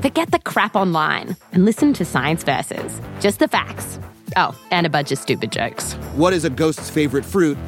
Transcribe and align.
Forget 0.00 0.30
the 0.30 0.38
crap 0.38 0.76
online 0.76 1.36
and 1.52 1.64
listen 1.64 1.92
to 1.94 2.04
Science 2.04 2.44
Versus. 2.44 3.00
Just 3.18 3.40
the 3.40 3.48
facts. 3.48 3.98
Oh, 4.36 4.56
and 4.70 4.86
a 4.86 4.90
bunch 4.90 5.10
of 5.10 5.18
stupid 5.18 5.50
jokes. 5.50 5.94
What 6.14 6.32
is 6.32 6.44
a 6.44 6.50
ghost's 6.50 6.88
favorite 6.88 7.24
fruit? 7.24 7.58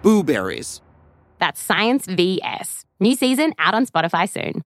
Blueberries. 0.00 0.80
That's 1.38 1.60
Science 1.60 2.06
VS. 2.06 2.86
New 2.98 3.14
season 3.14 3.52
out 3.58 3.74
on 3.74 3.84
Spotify 3.84 4.26
soon. 4.26 4.62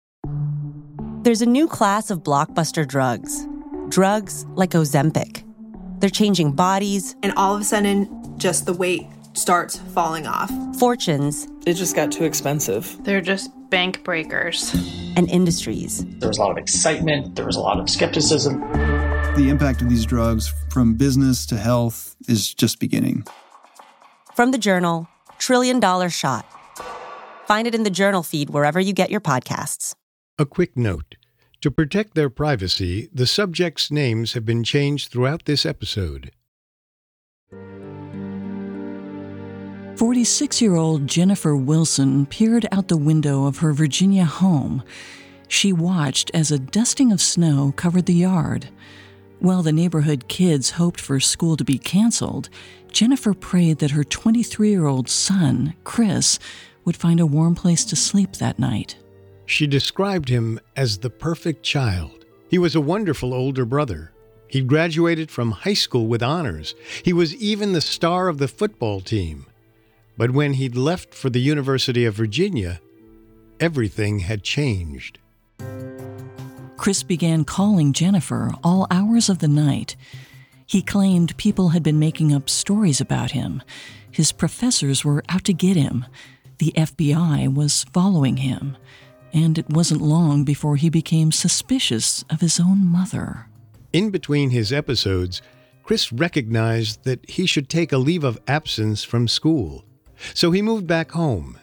There's 1.25 1.43
a 1.43 1.47
new 1.47 1.67
class 1.67 2.13
of 2.13 2.23
blockbuster 2.23 2.87
drugs. 2.87 3.49
Drugs 3.89 4.47
like 4.55 4.71
Ozempic. 4.71 5.43
They're 5.99 6.11
changing 6.11 6.53
bodies. 6.53 7.17
And 7.25 7.33
all 7.37 7.57
of 7.57 7.61
a 7.63 7.65
sudden, 7.65 8.39
just 8.39 8.67
the 8.67 8.73
weight 8.73 9.09
starts 9.35 9.79
falling 9.95 10.27
off. 10.27 10.51
Fortunes. 10.79 11.47
It 11.67 11.75
just 11.75 11.95
got 11.95 12.11
too 12.11 12.25
expensive. 12.25 12.97
They're 13.05 13.21
just 13.21 13.51
bank 13.71 14.03
breakers. 14.05 14.73
And 15.17 15.29
industries. 15.29 16.05
There 16.19 16.29
was 16.29 16.39
a 16.39 16.41
lot 16.41 16.51
of 16.51 16.59
excitement, 16.59 17.37
there 17.37 17.47
was 17.47 17.57
a 17.57 17.61
lot 17.61 17.79
of 17.79 17.89
skepticism. 17.91 18.61
The 19.37 19.49
impact 19.49 19.83
of 19.83 19.89
these 19.89 20.07
drugs 20.07 20.53
from 20.71 20.95
business 20.95 21.47
to 21.47 21.57
health 21.57 22.17
is 22.29 22.55
just 22.55 22.79
beginning. 22.79 23.25
From 24.35 24.51
the 24.51 24.59
journal, 24.59 25.09
Trillion 25.39 25.81
Dollar 25.81 26.09
Shot. 26.09 26.47
Find 27.47 27.67
it 27.67 27.75
in 27.75 27.83
the 27.83 27.91
journal 27.91 28.23
feed 28.23 28.51
wherever 28.51 28.81
you 28.81 28.93
get 28.93 29.11
your 29.11 29.21
podcasts. 29.21 29.95
A 30.39 30.47
quick 30.47 30.77
note. 30.77 31.17
To 31.61 31.71
protect 31.71 32.15
their 32.15 32.29
privacy, 32.29 33.09
the 33.13 33.27
subjects' 33.27 33.91
names 33.91 34.35
have 34.35 34.45
been 34.45 34.65
changed 34.65 35.11
throughout 35.11 35.45
this 35.47 35.65
episode. 35.65 36.31
46 39.97 40.61
year 40.61 40.75
old 40.75 41.07
Jennifer 41.07 41.55
Wilson 41.55 42.27
peered 42.27 42.67
out 42.73 42.89
the 42.89 42.97
window 42.97 43.47
of 43.47 43.59
her 43.59 43.73
Virginia 43.73 44.25
home. 44.25 44.83
She 45.47 45.73
watched 45.73 46.33
as 46.35 46.51
a 46.51 46.59
dusting 46.59 47.13
of 47.13 47.21
snow 47.21 47.73
covered 47.77 48.07
the 48.07 48.15
yard. 48.15 48.71
While 49.39 49.63
the 49.63 49.73
neighborhood 49.73 50.27
kids 50.27 50.71
hoped 50.71 51.01
for 51.01 51.21
school 51.21 51.57
to 51.57 51.65
be 51.65 51.79
canceled, 51.79 52.49
Jennifer 52.91 53.35
prayed 53.35 53.79
that 53.79 53.93
her 53.93 54.03
23 54.03 54.71
year 54.71 54.87
old 54.87 55.09
son, 55.09 55.75
Chris, 55.85 56.41
would 56.85 56.97
find 56.97 57.21
a 57.21 57.27
warm 57.27 57.55
place 57.55 57.85
to 57.85 57.97
sleep 57.97 58.33
that 58.35 58.59
night. 58.59 58.97
She 59.47 59.69
described 59.69 60.29
him 60.29 60.59
as 60.75 60.99
the 60.99 61.11
perfect 61.11 61.63
child. 61.63 62.25
He 62.49 62.59
was 62.59 62.75
a 62.75 62.81
wonderful 62.81 63.33
older 63.33 63.65
brother. 63.65 64.13
He 64.49 64.61
graduated 64.61 65.31
from 65.31 65.53
high 65.53 65.75
school 65.75 66.09
with 66.09 66.23
honors. 66.23 66.75
He 67.05 67.13
was 67.13 67.35
even 67.37 67.73
the 67.73 67.81
star 67.81 68.27
of 68.27 68.39
the 68.39 68.49
football 68.49 69.01
team. 69.01 69.47
But 70.17 70.31
when 70.31 70.55
he'd 70.55 70.77
left 70.77 71.15
for 71.15 71.31
the 71.31 71.41
University 71.41 72.05
of 72.05 72.15
Virginia, 72.15 72.81
everything 73.59 74.21
had 74.21 74.43
changed. 74.43 75.19
Chris 76.77 77.03
began 77.03 77.45
calling 77.45 77.93
Jennifer 77.93 78.53
all 78.63 78.87
hours 78.91 79.29
of 79.29 79.39
the 79.39 79.49
night. 79.49 79.97
He 80.67 80.83
claimed 80.83 81.37
people 81.37 81.71
had 81.71 81.83
been 81.83 81.99
making 81.99 82.33
up 82.33 82.49
stories 82.49 83.01
about 83.01 83.33
him. 83.33 83.63
His 84.11 84.33
professors 84.33 85.05
were 85.05 85.25
out 85.29 85.45
to 85.45 85.53
get 85.53 85.77
him. 85.77 86.05
The 86.59 86.73
FBI 86.77 87.53
was 87.53 87.85
following 87.85 88.39
him. 88.39 88.77
And 89.33 89.59
it 89.59 89.69
wasn't 89.69 90.01
long 90.01 90.45
before 90.45 90.77
he 90.77 90.91
became 90.91 91.33
suspicious 91.33 92.25
of 92.31 92.41
his 92.41 92.61
own 92.61 92.87
mother. 92.87 93.47
In 93.93 94.11
between 94.11 94.51
his 94.51 94.73
episodes, 94.73 95.43
Chris 95.83 96.13
recognized 96.13 97.05
that 97.05 97.29
he 97.29 97.47
should 97.47 97.69
take 97.69 97.93
a 97.93 97.99
leave 97.99 98.25
of 98.25 98.41
absence 98.47 99.03
from 99.05 99.27
school. 99.27 99.85
So 100.35 100.51
he 100.51 100.63
moved 100.63 100.87
back 100.87 101.13
home. 101.13 101.59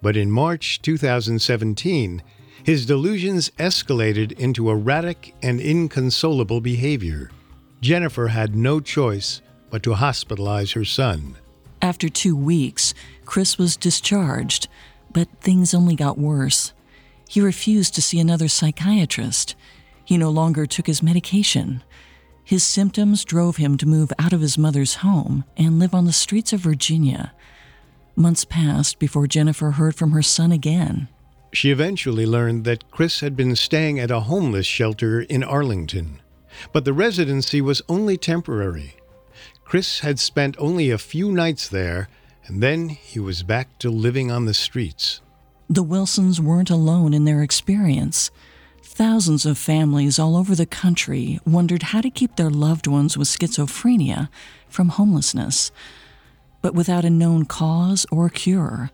But 0.00 0.16
in 0.16 0.30
March 0.30 0.82
2017, 0.82 2.22
his 2.64 2.86
delusions 2.86 3.50
escalated 3.58 4.32
into 4.32 4.70
erratic 4.70 5.34
and 5.42 5.60
inconsolable 5.60 6.60
behavior. 6.60 7.30
Jennifer 7.80 8.28
had 8.28 8.54
no 8.54 8.80
choice 8.80 9.42
but 9.70 9.82
to 9.82 9.94
hospitalize 9.94 10.74
her 10.74 10.84
son. 10.84 11.36
After 11.80 12.08
two 12.08 12.36
weeks, 12.36 12.94
Chris 13.24 13.58
was 13.58 13.76
discharged, 13.76 14.68
but 15.12 15.28
things 15.40 15.74
only 15.74 15.96
got 15.96 16.18
worse. 16.18 16.72
He 17.28 17.40
refused 17.40 17.94
to 17.94 18.02
see 18.02 18.20
another 18.20 18.46
psychiatrist. 18.46 19.56
He 20.04 20.16
no 20.16 20.30
longer 20.30 20.66
took 20.66 20.86
his 20.86 21.02
medication. 21.02 21.82
His 22.44 22.62
symptoms 22.62 23.24
drove 23.24 23.56
him 23.56 23.76
to 23.78 23.86
move 23.86 24.12
out 24.18 24.32
of 24.32 24.40
his 24.40 24.58
mother's 24.58 24.96
home 24.96 25.44
and 25.56 25.78
live 25.78 25.94
on 25.94 26.04
the 26.04 26.12
streets 26.12 26.52
of 26.52 26.60
Virginia. 26.60 27.32
Months 28.14 28.44
passed 28.44 28.98
before 28.98 29.26
Jennifer 29.26 29.72
heard 29.72 29.94
from 29.94 30.12
her 30.12 30.22
son 30.22 30.52
again. 30.52 31.08
She 31.52 31.70
eventually 31.70 32.26
learned 32.26 32.64
that 32.64 32.90
Chris 32.90 33.20
had 33.20 33.36
been 33.36 33.56
staying 33.56 33.98
at 33.98 34.10
a 34.10 34.20
homeless 34.20 34.66
shelter 34.66 35.20
in 35.20 35.42
Arlington, 35.42 36.20
but 36.72 36.84
the 36.84 36.92
residency 36.92 37.60
was 37.60 37.82
only 37.88 38.16
temporary. 38.16 38.94
Chris 39.64 40.00
had 40.00 40.18
spent 40.18 40.56
only 40.58 40.90
a 40.90 40.98
few 40.98 41.32
nights 41.32 41.68
there, 41.68 42.08
and 42.46 42.62
then 42.62 42.88
he 42.88 43.18
was 43.18 43.42
back 43.42 43.78
to 43.78 43.90
living 43.90 44.30
on 44.30 44.44
the 44.44 44.54
streets. 44.54 45.20
The 45.68 45.82
Wilsons 45.82 46.40
weren't 46.40 46.70
alone 46.70 47.14
in 47.14 47.24
their 47.24 47.42
experience. 47.42 48.30
Thousands 48.82 49.46
of 49.46 49.56
families 49.56 50.18
all 50.18 50.36
over 50.36 50.54
the 50.54 50.66
country 50.66 51.40
wondered 51.46 51.84
how 51.84 52.02
to 52.02 52.10
keep 52.10 52.36
their 52.36 52.50
loved 52.50 52.86
ones 52.86 53.16
with 53.16 53.28
schizophrenia 53.28 54.28
from 54.68 54.90
homelessness. 54.90 55.70
But 56.62 56.74
without 56.74 57.04
a 57.04 57.10
known 57.10 57.44
cause 57.44 58.06
or 58.10 58.28
cure, 58.28 58.90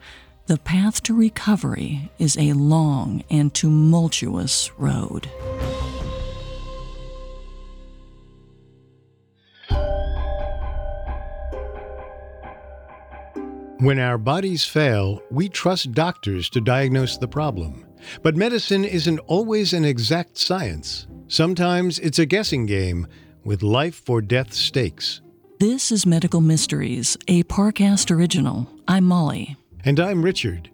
the 0.46 0.56
path 0.56 1.02
to 1.04 1.14
recovery 1.14 2.10
is 2.18 2.36
a 2.38 2.54
long 2.54 3.22
and 3.30 3.52
tumultuous 3.52 4.70
road. 4.78 5.28
When 13.80 14.00
our 14.00 14.18
bodies 14.18 14.64
fail, 14.64 15.22
we 15.30 15.48
trust 15.48 15.92
doctors 15.92 16.50
to 16.50 16.60
diagnose 16.60 17.16
the 17.16 17.28
problem. 17.28 17.84
But 18.22 18.34
medicine 18.34 18.84
isn't 18.84 19.20
always 19.20 19.72
an 19.72 19.84
exact 19.84 20.38
science. 20.38 21.06
Sometimes 21.28 21.98
it's 22.00 22.18
a 22.18 22.26
guessing 22.26 22.66
game 22.66 23.06
with 23.44 23.62
life 23.62 24.08
or 24.08 24.20
death 24.20 24.52
stakes. 24.52 25.20
This 25.60 25.91
is 25.91 26.06
Medical 26.06 26.41
Mysteries, 26.41 27.16
a 27.26 27.42
Parcast 27.42 28.16
original. 28.16 28.70
I'm 28.86 29.02
Molly. 29.02 29.56
And 29.84 29.98
I'm 29.98 30.24
Richard. 30.24 30.70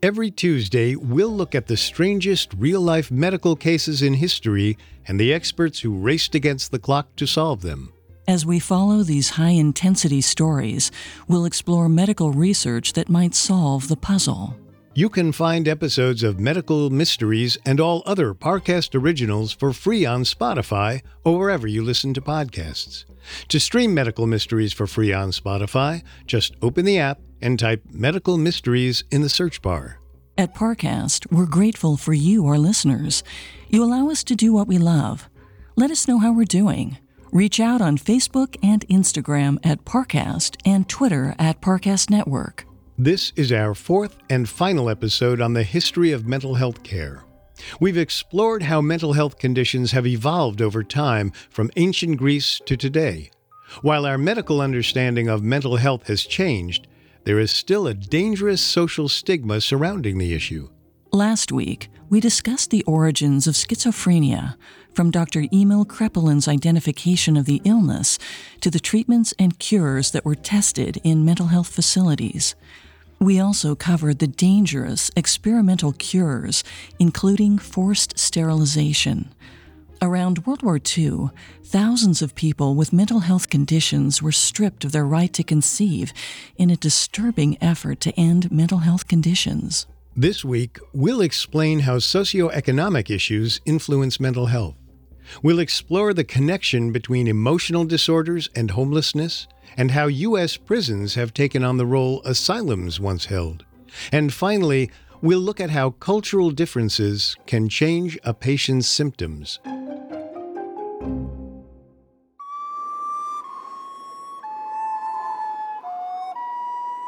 Every 0.00 0.30
Tuesday, 0.30 0.94
we'll 0.94 1.34
look 1.34 1.56
at 1.56 1.66
the 1.66 1.76
strangest 1.76 2.54
real 2.54 2.80
life 2.80 3.10
medical 3.10 3.56
cases 3.56 4.00
in 4.00 4.14
history 4.14 4.78
and 5.08 5.18
the 5.18 5.34
experts 5.34 5.80
who 5.80 5.98
raced 5.98 6.36
against 6.36 6.70
the 6.70 6.78
clock 6.78 7.16
to 7.16 7.26
solve 7.26 7.62
them. 7.62 7.92
As 8.28 8.46
we 8.46 8.60
follow 8.60 9.02
these 9.02 9.30
high 9.30 9.58
intensity 9.58 10.20
stories, 10.20 10.92
we'll 11.26 11.44
explore 11.44 11.88
medical 11.88 12.30
research 12.30 12.92
that 12.92 13.08
might 13.08 13.34
solve 13.34 13.88
the 13.88 13.96
puzzle. 13.96 14.56
You 14.94 15.08
can 15.08 15.32
find 15.32 15.66
episodes 15.66 16.22
of 16.22 16.38
Medical 16.38 16.90
Mysteries 16.90 17.58
and 17.66 17.80
all 17.80 18.04
other 18.06 18.34
Parcast 18.34 18.94
originals 18.94 19.52
for 19.52 19.72
free 19.72 20.06
on 20.06 20.22
Spotify 20.22 21.02
or 21.24 21.38
wherever 21.38 21.66
you 21.66 21.82
listen 21.82 22.14
to 22.14 22.20
podcasts. 22.20 23.04
To 23.48 23.58
stream 23.58 23.94
Medical 23.94 24.26
Mysteries 24.26 24.72
for 24.72 24.86
free 24.86 25.12
on 25.12 25.30
Spotify, 25.30 26.02
just 26.26 26.54
open 26.62 26.84
the 26.84 26.98
app 26.98 27.20
and 27.40 27.58
type 27.58 27.82
Medical 27.90 28.38
Mysteries 28.38 29.04
in 29.10 29.22
the 29.22 29.28
search 29.28 29.62
bar. 29.62 30.00
At 30.36 30.54
Parcast, 30.54 31.30
we're 31.32 31.46
grateful 31.46 31.96
for 31.96 32.12
you, 32.12 32.46
our 32.46 32.58
listeners. 32.58 33.24
You 33.68 33.82
allow 33.82 34.08
us 34.08 34.22
to 34.24 34.36
do 34.36 34.52
what 34.52 34.68
we 34.68 34.78
love. 34.78 35.28
Let 35.76 35.90
us 35.90 36.06
know 36.06 36.18
how 36.18 36.32
we're 36.32 36.44
doing. 36.44 36.98
Reach 37.32 37.60
out 37.60 37.80
on 37.80 37.98
Facebook 37.98 38.56
and 38.62 38.86
Instagram 38.88 39.58
at 39.64 39.84
Parcast 39.84 40.56
and 40.64 40.88
Twitter 40.88 41.34
at 41.38 41.60
Parcast 41.60 42.08
Network. 42.08 42.64
This 42.96 43.32
is 43.36 43.52
our 43.52 43.74
fourth 43.74 44.18
and 44.30 44.48
final 44.48 44.88
episode 44.88 45.40
on 45.40 45.52
the 45.52 45.62
history 45.62 46.12
of 46.12 46.26
mental 46.26 46.54
health 46.54 46.82
care. 46.82 47.22
We've 47.80 47.96
explored 47.96 48.64
how 48.64 48.80
mental 48.80 49.12
health 49.12 49.38
conditions 49.38 49.92
have 49.92 50.06
evolved 50.06 50.62
over 50.62 50.82
time 50.82 51.32
from 51.50 51.70
ancient 51.76 52.16
Greece 52.16 52.60
to 52.66 52.76
today. 52.76 53.30
While 53.82 54.06
our 54.06 54.18
medical 54.18 54.60
understanding 54.60 55.28
of 55.28 55.42
mental 55.42 55.76
health 55.76 56.06
has 56.06 56.22
changed, 56.22 56.86
there 57.24 57.38
is 57.38 57.50
still 57.50 57.86
a 57.86 57.94
dangerous 57.94 58.62
social 58.62 59.08
stigma 59.08 59.60
surrounding 59.60 60.18
the 60.18 60.32
issue. 60.32 60.70
Last 61.12 61.52
week, 61.52 61.90
we 62.08 62.20
discussed 62.20 62.70
the 62.70 62.84
origins 62.84 63.46
of 63.46 63.54
schizophrenia, 63.54 64.56
from 64.94 65.10
Dr. 65.10 65.44
Emil 65.52 65.84
Kraepelin's 65.84 66.48
identification 66.48 67.36
of 67.36 67.46
the 67.46 67.62
illness 67.64 68.18
to 68.60 68.70
the 68.70 68.80
treatments 68.80 69.32
and 69.38 69.58
cures 69.58 70.10
that 70.10 70.24
were 70.24 70.34
tested 70.34 71.00
in 71.04 71.24
mental 71.24 71.46
health 71.46 71.68
facilities. 71.68 72.54
We 73.20 73.40
also 73.40 73.74
covered 73.74 74.20
the 74.20 74.28
dangerous 74.28 75.10
experimental 75.16 75.92
cures, 75.92 76.62
including 77.00 77.58
forced 77.58 78.16
sterilization. 78.18 79.34
Around 80.00 80.46
World 80.46 80.62
War 80.62 80.78
II, 80.78 81.30
thousands 81.64 82.22
of 82.22 82.36
people 82.36 82.76
with 82.76 82.92
mental 82.92 83.20
health 83.20 83.50
conditions 83.50 84.22
were 84.22 84.30
stripped 84.30 84.84
of 84.84 84.92
their 84.92 85.04
right 85.04 85.32
to 85.32 85.42
conceive 85.42 86.12
in 86.56 86.70
a 86.70 86.76
disturbing 86.76 87.58
effort 87.60 88.00
to 88.02 88.12
end 88.12 88.52
mental 88.52 88.78
health 88.78 89.08
conditions. 89.08 89.86
This 90.14 90.44
week, 90.44 90.78
we'll 90.92 91.20
explain 91.20 91.80
how 91.80 91.96
socioeconomic 91.96 93.10
issues 93.10 93.60
influence 93.64 94.20
mental 94.20 94.46
health. 94.46 94.76
We'll 95.42 95.58
explore 95.58 96.14
the 96.14 96.24
connection 96.24 96.92
between 96.92 97.26
emotional 97.26 97.84
disorders 97.84 98.48
and 98.54 98.70
homelessness, 98.70 99.48
and 99.76 99.90
how 99.90 100.06
U.S. 100.06 100.56
prisons 100.56 101.14
have 101.14 101.34
taken 101.34 101.62
on 101.62 101.76
the 101.76 101.86
role 101.86 102.22
asylums 102.24 102.98
once 103.00 103.26
held. 103.26 103.64
And 104.12 104.32
finally, 104.32 104.90
we'll 105.20 105.40
look 105.40 105.60
at 105.60 105.70
how 105.70 105.90
cultural 105.90 106.50
differences 106.50 107.36
can 107.46 107.68
change 107.68 108.18
a 108.24 108.34
patient's 108.34 108.88
symptoms. 108.88 109.58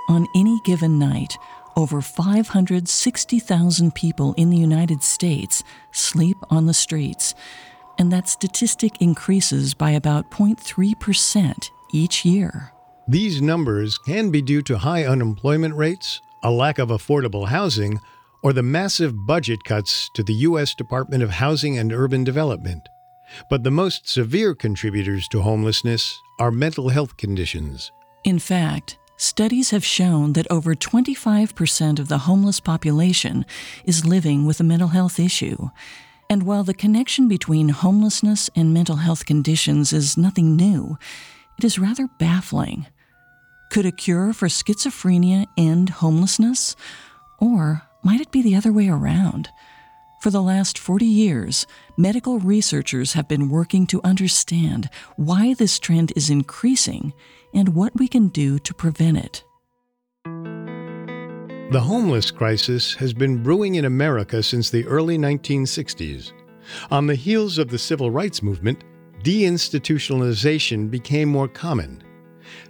On 0.08 0.26
any 0.34 0.60
given 0.64 0.98
night, 0.98 1.38
over 1.76 2.02
560,000 2.02 3.94
people 3.94 4.34
in 4.36 4.50
the 4.50 4.56
United 4.56 5.04
States 5.04 5.62
sleep 5.92 6.36
on 6.50 6.66
the 6.66 6.74
streets, 6.74 7.34
and 7.96 8.12
that 8.12 8.28
statistic 8.28 9.00
increases 9.00 9.72
by 9.72 9.92
about 9.92 10.30
0.3% 10.30 11.70
each 11.92 12.24
year. 12.24 12.72
These 13.08 13.42
numbers 13.42 13.98
can 13.98 14.30
be 14.30 14.42
due 14.42 14.62
to 14.62 14.78
high 14.78 15.04
unemployment 15.04 15.74
rates, 15.74 16.20
a 16.42 16.50
lack 16.50 16.78
of 16.78 16.88
affordable 16.88 17.48
housing, 17.48 18.00
or 18.42 18.52
the 18.52 18.62
massive 18.62 19.26
budget 19.26 19.64
cuts 19.64 20.08
to 20.14 20.22
the 20.22 20.34
U.S. 20.34 20.74
Department 20.74 21.22
of 21.22 21.30
Housing 21.30 21.78
and 21.78 21.92
Urban 21.92 22.24
Development. 22.24 22.88
But 23.48 23.64
the 23.64 23.70
most 23.70 24.08
severe 24.08 24.54
contributors 24.54 25.28
to 25.28 25.42
homelessness 25.42 26.20
are 26.38 26.50
mental 26.50 26.88
health 26.88 27.16
conditions. 27.16 27.92
In 28.24 28.38
fact, 28.38 28.98
Studies 29.20 29.68
have 29.68 29.84
shown 29.84 30.32
that 30.32 30.50
over 30.50 30.74
25% 30.74 31.98
of 31.98 32.08
the 32.08 32.20
homeless 32.20 32.58
population 32.58 33.44
is 33.84 34.06
living 34.06 34.46
with 34.46 34.60
a 34.60 34.64
mental 34.64 34.88
health 34.88 35.20
issue. 35.20 35.68
And 36.30 36.44
while 36.44 36.64
the 36.64 36.72
connection 36.72 37.28
between 37.28 37.68
homelessness 37.68 38.48
and 38.56 38.72
mental 38.72 38.96
health 38.96 39.26
conditions 39.26 39.92
is 39.92 40.16
nothing 40.16 40.56
new, 40.56 40.96
it 41.60 41.64
is 41.64 41.78
rather 41.78 42.08
baffling. 42.18 42.86
Could 43.70 43.84
a 43.84 43.92
cure 43.92 44.32
for 44.32 44.48
schizophrenia 44.48 45.44
end 45.58 45.90
homelessness? 45.90 46.74
Or 47.38 47.82
might 48.02 48.22
it 48.22 48.30
be 48.30 48.40
the 48.40 48.56
other 48.56 48.72
way 48.72 48.88
around? 48.88 49.50
For 50.22 50.30
the 50.30 50.40
last 50.40 50.78
40 50.78 51.04
years, 51.04 51.66
medical 51.98 52.38
researchers 52.38 53.12
have 53.12 53.28
been 53.28 53.50
working 53.50 53.86
to 53.88 54.00
understand 54.02 54.88
why 55.16 55.52
this 55.52 55.78
trend 55.78 56.14
is 56.16 56.30
increasing 56.30 57.12
and 57.52 57.74
what 57.74 57.92
we 57.94 58.08
can 58.08 58.28
do 58.28 58.58
to 58.60 58.72
prevent 58.72 59.18
it. 59.18 59.44
The 60.24 61.82
homeless 61.82 62.30
crisis 62.30 62.94
has 62.94 63.12
been 63.12 63.42
brewing 63.42 63.74
in 63.74 63.84
America 63.84 64.42
since 64.42 64.70
the 64.70 64.86
early 64.86 65.18
1960s. 65.18 66.32
On 66.90 67.06
the 67.06 67.14
heels 67.14 67.58
of 67.58 67.68
the 67.68 67.78
civil 67.78 68.10
rights 68.10 68.42
movement, 68.42 68.82
deinstitutionalization 69.22 70.90
became 70.90 71.28
more 71.28 71.48
common. 71.48 72.02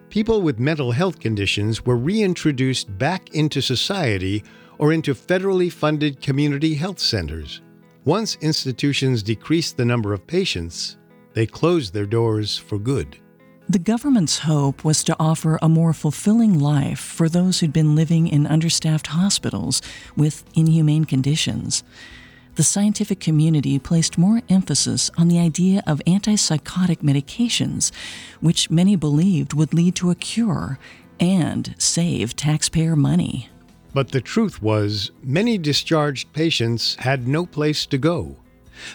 People 0.08 0.42
with 0.42 0.58
mental 0.58 0.90
health 0.90 1.20
conditions 1.20 1.86
were 1.86 1.96
reintroduced 1.96 2.98
back 2.98 3.30
into 3.30 3.60
society 3.60 4.42
or 4.78 4.92
into 4.92 5.14
federally 5.14 5.70
funded 5.70 6.20
community 6.20 6.74
health 6.74 6.98
centers. 6.98 7.60
Once 8.04 8.36
institutions 8.40 9.22
decreased 9.22 9.76
the 9.76 9.84
number 9.84 10.12
of 10.12 10.26
patients, 10.26 10.96
they 11.34 11.46
closed 11.46 11.94
their 11.94 12.06
doors 12.06 12.58
for 12.58 12.78
good. 12.78 13.16
The 13.68 13.78
government's 13.78 14.40
hope 14.40 14.82
was 14.82 15.04
to 15.04 15.14
offer 15.20 15.56
a 15.62 15.68
more 15.68 15.92
fulfilling 15.92 16.58
life 16.58 16.98
for 16.98 17.28
those 17.28 17.60
who'd 17.60 17.72
been 17.72 17.94
living 17.94 18.26
in 18.26 18.48
understaffed 18.48 19.08
hospitals 19.08 19.80
with 20.16 20.42
inhumane 20.56 21.04
conditions. 21.04 21.84
The 22.60 22.64
scientific 22.64 23.20
community 23.20 23.78
placed 23.78 24.18
more 24.18 24.42
emphasis 24.50 25.10
on 25.16 25.28
the 25.28 25.38
idea 25.38 25.82
of 25.86 26.02
antipsychotic 26.06 26.98
medications, 26.98 27.90
which 28.42 28.70
many 28.70 28.96
believed 28.96 29.54
would 29.54 29.72
lead 29.72 29.94
to 29.94 30.10
a 30.10 30.14
cure 30.14 30.78
and 31.18 31.74
save 31.78 32.36
taxpayer 32.36 32.96
money. 32.96 33.48
But 33.94 34.10
the 34.10 34.20
truth 34.20 34.60
was, 34.60 35.10
many 35.22 35.56
discharged 35.56 36.34
patients 36.34 36.96
had 36.96 37.26
no 37.26 37.46
place 37.46 37.86
to 37.86 37.96
go. 37.96 38.36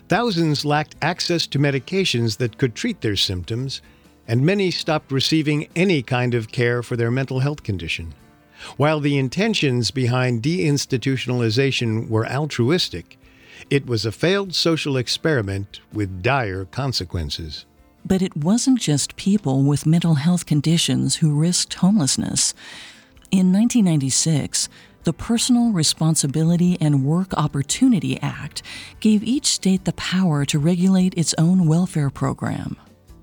Thousands 0.10 0.64
lacked 0.64 0.96
access 1.02 1.48
to 1.48 1.58
medications 1.58 2.38
that 2.38 2.60
could 2.60 2.76
treat 2.76 3.02
their 3.02 3.16
symptoms 3.16 3.82
and 4.28 4.46
many 4.46 4.70
stopped 4.70 5.12
receiving 5.12 5.68
any 5.76 6.04
kind 6.04 6.36
of 6.36 6.52
care 6.52 6.84
for 6.84 6.96
their 6.96 7.10
mental 7.10 7.40
health 7.40 7.64
condition. 7.64 8.14
While 8.78 9.00
the 9.00 9.18
intentions 9.18 9.90
behind 9.90 10.44
deinstitutionalization 10.44 12.10
were 12.10 12.28
altruistic, 12.28 13.18
it 13.70 13.86
was 13.86 14.06
a 14.06 14.12
failed 14.12 14.54
social 14.54 14.98
experiment 14.98 15.82
with 15.94 16.22
dire 16.22 16.66
consequences. 16.66 17.66
But 18.06 18.22
it 18.22 18.38
wasn't 18.38 18.80
just 18.80 19.16
people 19.16 19.64
with 19.64 19.86
mental 19.86 20.16
health 20.16 20.46
conditions 20.46 21.18
who 21.18 21.40
risked 21.40 21.74
homelessness. 21.76 22.54
In 23.32 23.52
1996, 23.52 24.70
the 25.06 25.14
Personal 25.14 25.72
Responsibility 25.72 26.78
and 26.82 27.06
Work 27.06 27.34
Opportunity 27.36 28.20
Act 28.22 28.64
gave 29.00 29.24
each 29.24 29.46
state 29.46 29.86
the 29.86 29.94
power 29.94 30.46
to 30.46 30.58
regulate 30.58 31.14
its 31.16 31.36
own 31.38 31.68
welfare 31.68 32.10
program. 32.10 32.76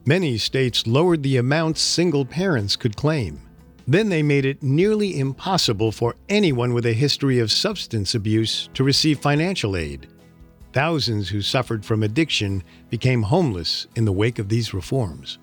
Many 0.05 0.39
states 0.39 0.87
lowered 0.87 1.23
the 1.23 1.37
amounts 1.37 1.81
single 1.81 2.25
parents 2.25 2.77
could 2.77 2.97
claim. 2.97 3.41
Then 3.87 4.09
they 4.09 4.23
made 4.23 4.45
it 4.45 4.63
nearly 4.63 5.19
impossible 5.19 5.91
for 5.91 6.15
anyone 6.29 6.73
with 6.73 6.87
a 6.87 6.93
history 6.93 7.41
of 7.41 7.51
substance 7.51 8.15
abuse 8.15 8.69
to 8.75 8.85
receive 8.85 9.19
financial 9.19 9.77
aid. 9.77 10.09
Thousands 10.73 11.29
who 11.29 11.43
suffered 11.43 11.85
from 11.85 12.03
addiction 12.03 12.65
became 12.89 13.23
homeless 13.23 13.87
in 13.95 14.07
the 14.07 14.13
wake 14.13 14.39
of 14.39 14.49
these 14.49 14.73
reforms. 14.73 15.39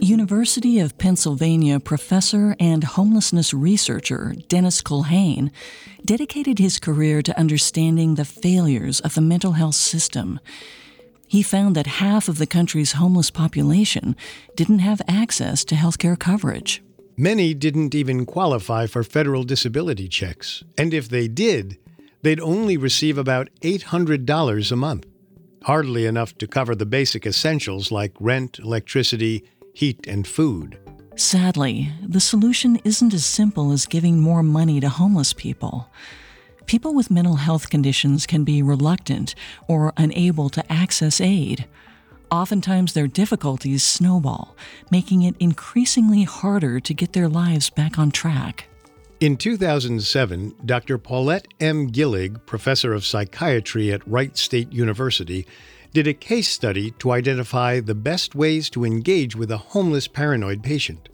University 0.00 0.78
of 0.80 0.98
Pennsylvania 0.98 1.80
professor 1.80 2.56
and 2.58 2.82
homelessness 2.82 3.54
researcher 3.54 4.34
Dennis 4.48 4.82
Culhane 4.82 5.50
dedicated 6.04 6.58
his 6.58 6.78
career 6.78 7.22
to 7.22 7.38
understanding 7.38 8.14
the 8.14 8.24
failures 8.24 9.00
of 9.00 9.14
the 9.14 9.20
mental 9.20 9.52
health 9.52 9.74
system. 9.74 10.40
He 11.28 11.42
found 11.42 11.74
that 11.76 11.86
half 11.86 12.28
of 12.28 12.38
the 12.38 12.46
country's 12.46 12.92
homeless 12.92 13.30
population 13.30 14.16
didn't 14.54 14.80
have 14.80 15.02
access 15.08 15.64
to 15.66 15.74
health 15.74 15.98
care 15.98 16.16
coverage. 16.16 16.82
Many 17.16 17.54
didn't 17.54 17.94
even 17.94 18.26
qualify 18.26 18.86
for 18.86 19.02
federal 19.02 19.42
disability 19.42 20.08
checks, 20.08 20.62
and 20.76 20.92
if 20.92 21.08
they 21.08 21.28
did, 21.28 21.78
they'd 22.26 22.40
only 22.40 22.76
receive 22.76 23.18
about 23.18 23.48
$800 23.60 24.72
a 24.72 24.76
month. 24.76 25.06
Hardly 25.64 26.06
enough 26.06 26.36
to 26.38 26.46
cover 26.46 26.74
the 26.74 26.86
basic 26.86 27.26
essentials 27.26 27.90
like 27.90 28.12
rent, 28.20 28.58
electricity, 28.58 29.44
heat, 29.74 30.06
and 30.06 30.26
food. 30.26 30.78
Sadly, 31.16 31.92
the 32.02 32.20
solution 32.20 32.76
isn't 32.84 33.14
as 33.14 33.24
simple 33.24 33.72
as 33.72 33.86
giving 33.86 34.20
more 34.20 34.42
money 34.42 34.80
to 34.80 34.88
homeless 34.88 35.32
people 35.32 35.88
people 36.66 36.94
with 36.94 37.10
mental 37.10 37.36
health 37.36 37.70
conditions 37.70 38.26
can 38.26 38.44
be 38.44 38.62
reluctant 38.62 39.34
or 39.68 39.92
unable 39.96 40.48
to 40.50 40.72
access 40.72 41.20
aid. 41.20 41.66
Oftentimes, 42.30 42.92
their 42.92 43.06
difficulties 43.06 43.84
snowball, 43.84 44.56
making 44.90 45.22
it 45.22 45.36
increasingly 45.38 46.24
harder 46.24 46.80
to 46.80 46.94
get 46.94 47.12
their 47.12 47.28
lives 47.28 47.70
back 47.70 47.98
on 47.98 48.10
track. 48.10 48.68
In 49.18 49.38
2007, 49.38 50.56
Dr. 50.66 50.98
Paulette 50.98 51.48
M. 51.58 51.90
Gillig, 51.90 52.44
professor 52.44 52.92
of 52.92 53.06
psychiatry 53.06 53.90
at 53.90 54.06
Wright 54.06 54.36
State 54.36 54.70
University, 54.70 55.46
did 55.94 56.06
a 56.06 56.12
case 56.12 56.48
study 56.48 56.90
to 56.98 57.12
identify 57.12 57.80
the 57.80 57.94
best 57.94 58.34
ways 58.34 58.68
to 58.68 58.84
engage 58.84 59.34
with 59.34 59.50
a 59.50 59.56
homeless 59.56 60.06
paranoid 60.06 60.62
patient. 60.62 61.08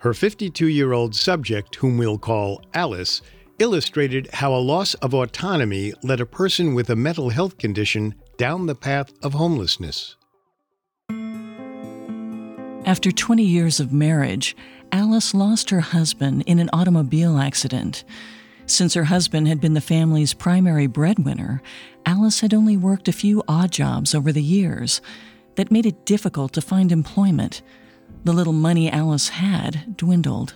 Her 0.00 0.12
52 0.12 0.66
year 0.66 0.92
old 0.92 1.14
subject, 1.14 1.76
whom 1.76 1.96
we'll 1.96 2.18
call 2.18 2.62
Alice, 2.74 3.22
illustrated 3.58 4.28
how 4.34 4.54
a 4.54 4.60
loss 4.60 4.92
of 4.94 5.14
autonomy 5.14 5.94
led 6.02 6.20
a 6.20 6.26
person 6.26 6.74
with 6.74 6.90
a 6.90 6.96
mental 6.96 7.30
health 7.30 7.56
condition 7.56 8.14
down 8.36 8.66
the 8.66 8.74
path 8.74 9.14
of 9.22 9.32
homelessness. 9.32 10.16
After 12.84 13.12
20 13.12 13.42
years 13.44 13.78
of 13.78 13.92
marriage, 13.92 14.56
Alice 14.92 15.34
lost 15.34 15.70
her 15.70 15.80
husband 15.80 16.42
in 16.46 16.58
an 16.58 16.70
automobile 16.72 17.38
accident. 17.38 18.04
Since 18.66 18.94
her 18.94 19.04
husband 19.04 19.48
had 19.48 19.60
been 19.60 19.74
the 19.74 19.80
family's 19.80 20.34
primary 20.34 20.86
breadwinner, 20.86 21.62
Alice 22.06 22.40
had 22.40 22.54
only 22.54 22.76
worked 22.76 23.08
a 23.08 23.12
few 23.12 23.42
odd 23.48 23.72
jobs 23.72 24.14
over 24.14 24.32
the 24.32 24.42
years. 24.42 25.00
That 25.56 25.70
made 25.70 25.86
it 25.86 26.06
difficult 26.06 26.52
to 26.54 26.60
find 26.60 26.92
employment. 26.92 27.62
The 28.24 28.32
little 28.32 28.52
money 28.52 28.90
Alice 28.90 29.28
had 29.28 29.96
dwindled. 29.96 30.54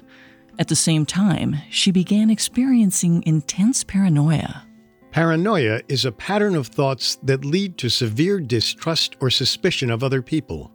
At 0.59 0.69
the 0.69 0.77
same 0.77 1.05
time, 1.05 1.57
she 1.71 1.91
began 1.91 2.31
experiencing 2.31 3.23
intense 3.27 3.83
paranoia. 3.83 4.65
Paranoia 5.11 5.81
is 5.89 6.05
a 6.05 6.13
pattern 6.13 6.55
of 6.55 6.69
thoughts 6.69 7.17
that 7.23 7.45
lead 7.45 7.79
to 7.79 7.89
severe 7.89 8.41
distrust 8.41 9.17
or 9.21 9.31
suspicion 9.31 9.91
of 9.91 10.03
other 10.03 10.23
people. 10.23 10.73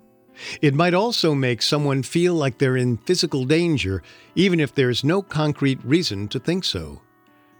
It 0.61 0.73
might 0.73 0.93
also 0.93 1.33
make 1.33 1.61
someone 1.61 2.03
feel 2.03 2.33
like 2.33 2.57
they're 2.57 2.77
in 2.77 2.97
physical 2.97 3.45
danger, 3.45 4.01
even 4.35 4.59
if 4.59 4.73
there's 4.73 5.03
no 5.03 5.21
concrete 5.21 5.79
reason 5.83 6.27
to 6.29 6.39
think 6.39 6.63
so. 6.63 7.01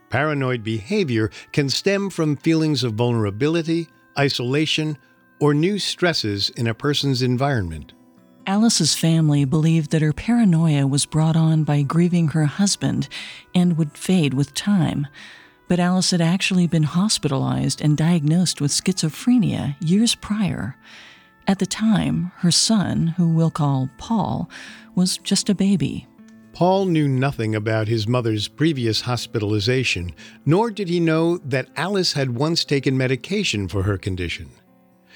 Paranoid 0.10 0.64
behavior 0.64 1.30
can 1.52 1.70
stem 1.70 2.10
from 2.10 2.36
feelings 2.38 2.84
of 2.84 2.94
vulnerability, 2.94 3.88
isolation, 4.18 4.98
or 5.40 5.54
new 5.54 5.80
stresses 5.80 6.50
in 6.52 6.68
a 6.68 6.74
person's 6.74 7.22
environment. 7.22 7.94
Alice's 8.48 8.96
family 8.96 9.46
believed 9.46 9.92
that 9.92 10.02
her 10.02 10.12
paranoia 10.12 10.88
was 10.88 11.06
brought 11.06 11.36
on 11.36 11.64
by 11.64 11.84
grieving 11.84 12.30
her 12.30 12.46
husband 12.46 13.08
and 13.54 13.78
would 13.78 13.96
fade 13.96 14.34
with 14.34 14.56
time. 14.56 15.06
But 15.68 15.80
Alice 15.80 16.10
had 16.10 16.22
actually 16.22 16.66
been 16.66 16.84
hospitalized 16.84 17.80
and 17.80 17.96
diagnosed 17.96 18.60
with 18.60 18.72
schizophrenia 18.72 19.76
years 19.80 20.16
prior. 20.16 20.76
At 21.50 21.58
the 21.58 21.66
time, 21.66 22.32
her 22.38 22.52
son, 22.52 23.08
who 23.18 23.28
we'll 23.28 23.50
call 23.50 23.90
Paul, 23.98 24.52
was 24.94 25.18
just 25.18 25.50
a 25.50 25.56
baby. 25.56 26.06
Paul 26.54 26.86
knew 26.86 27.08
nothing 27.08 27.56
about 27.56 27.88
his 27.88 28.08
mother's 28.08 28.48
previous 28.48 29.02
hospitalization, 29.02 30.14
nor 30.46 30.70
did 30.70 30.90
he 30.90 31.00
know 31.00 31.40
that 31.40 31.72
Alice 31.76 32.14
had 32.14 32.36
once 32.36 32.64
taken 32.64 32.96
medication 32.96 33.68
for 33.68 33.82
her 33.82 33.98
condition. 33.98 34.52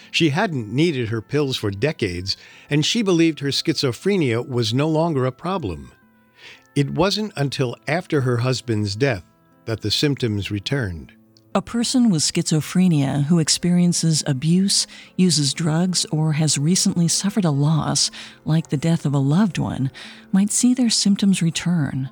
She 0.10 0.30
hadn't 0.30 0.74
needed 0.74 1.10
her 1.10 1.22
pills 1.22 1.56
for 1.56 1.70
decades, 1.70 2.36
and 2.68 2.84
she 2.84 3.04
believed 3.04 3.40
her 3.42 3.50
schizophrenia 3.50 4.42
was 4.42 4.74
no 4.74 4.90
longer 4.90 5.28
a 5.28 5.32
problem. 5.32 5.92
It 6.75 6.90
wasn't 6.90 7.34
until 7.38 7.75
after 7.88 8.22
her 8.22 8.38
husband's 8.38 8.96
death 8.96 9.24
that 9.66 9.82
the 9.82 9.92
symptoms 9.92 10.50
returned. 10.50 11.13
A 11.56 11.62
person 11.62 12.10
with 12.10 12.24
schizophrenia 12.24 13.26
who 13.26 13.38
experiences 13.38 14.24
abuse, 14.26 14.88
uses 15.18 15.54
drugs, 15.54 16.04
or 16.06 16.34
has 16.34 16.58
recently 16.58 17.08
suffered 17.08 17.46
a 17.46 17.52
loss, 17.52 18.10
like 18.44 18.70
the 18.70 18.78
death 18.78 19.06
of 19.06 19.14
a 19.14 19.20
loved 19.20 19.60
one, 19.60 19.92
might 20.32 20.50
see 20.50 20.74
their 20.74 20.90
symptoms 20.90 21.44
return. 21.44 22.10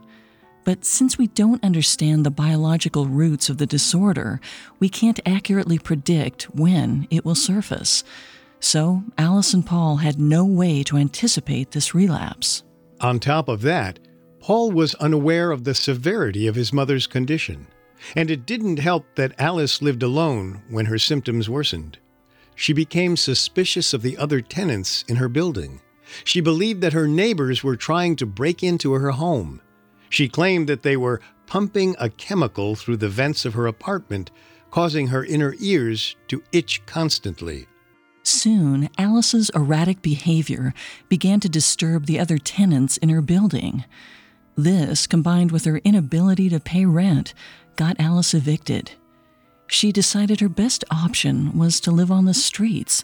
But 0.63 0.85
since 0.85 1.17
we 1.17 1.25
don't 1.25 1.63
understand 1.63 2.23
the 2.23 2.29
biological 2.29 3.07
roots 3.07 3.49
of 3.49 3.57
the 3.57 3.65
disorder, 3.65 4.39
we 4.79 4.89
can't 4.89 5.19
accurately 5.25 5.79
predict 5.79 6.43
when 6.53 7.07
it 7.09 7.25
will 7.25 7.33
surface. 7.33 8.03
So, 8.59 9.01
Alice 9.17 9.55
and 9.55 9.65
Paul 9.65 9.97
had 9.97 10.19
no 10.19 10.45
way 10.45 10.83
to 10.83 10.97
anticipate 10.97 11.71
this 11.71 11.95
relapse. 11.95 12.61
On 12.99 13.19
top 13.19 13.49
of 13.49 13.63
that, 13.63 13.97
Paul 14.39 14.71
was 14.71 14.93
unaware 14.95 15.49
of 15.49 15.63
the 15.63 15.73
severity 15.73 16.45
of 16.45 16.53
his 16.53 16.71
mother's 16.71 17.07
condition. 17.07 17.65
And 18.15 18.31
it 18.31 18.45
didn't 18.45 18.79
help 18.79 19.05
that 19.15 19.39
Alice 19.39 19.81
lived 19.81 20.03
alone 20.03 20.63
when 20.69 20.87
her 20.87 20.97
symptoms 20.97 21.49
worsened. 21.49 21.97
She 22.55 22.73
became 22.73 23.17
suspicious 23.17 23.93
of 23.93 24.01
the 24.01 24.17
other 24.17 24.41
tenants 24.41 25.03
in 25.07 25.15
her 25.17 25.29
building. 25.29 25.81
She 26.23 26.41
believed 26.41 26.81
that 26.81 26.93
her 26.93 27.07
neighbors 27.07 27.63
were 27.63 27.75
trying 27.75 28.15
to 28.17 28.25
break 28.25 28.63
into 28.63 28.93
her 28.93 29.11
home. 29.11 29.61
She 30.09 30.27
claimed 30.27 30.67
that 30.67 30.83
they 30.83 30.97
were 30.97 31.21
pumping 31.47 31.95
a 31.99 32.09
chemical 32.09 32.75
through 32.75 32.97
the 32.97 33.09
vents 33.09 33.45
of 33.45 33.53
her 33.53 33.67
apartment, 33.67 34.31
causing 34.69 35.07
her 35.07 35.23
inner 35.23 35.55
ears 35.59 36.15
to 36.27 36.43
itch 36.51 36.85
constantly. 36.85 37.67
Soon, 38.23 38.89
Alice's 38.97 39.49
erratic 39.55 40.01
behavior 40.01 40.73
began 41.09 41.39
to 41.39 41.49
disturb 41.49 42.05
the 42.05 42.19
other 42.19 42.37
tenants 42.37 42.97
in 42.97 43.09
her 43.09 43.21
building. 43.21 43.85
This, 44.55 45.07
combined 45.07 45.51
with 45.51 45.65
her 45.65 45.77
inability 45.79 46.49
to 46.49 46.59
pay 46.59 46.85
rent, 46.85 47.33
got 47.75 47.99
Alice 47.99 48.33
evicted. 48.33 48.91
She 49.67 49.91
decided 49.91 50.39
her 50.39 50.49
best 50.49 50.83
option 50.91 51.57
was 51.57 51.79
to 51.81 51.91
live 51.91 52.11
on 52.11 52.25
the 52.25 52.33
streets, 52.33 53.03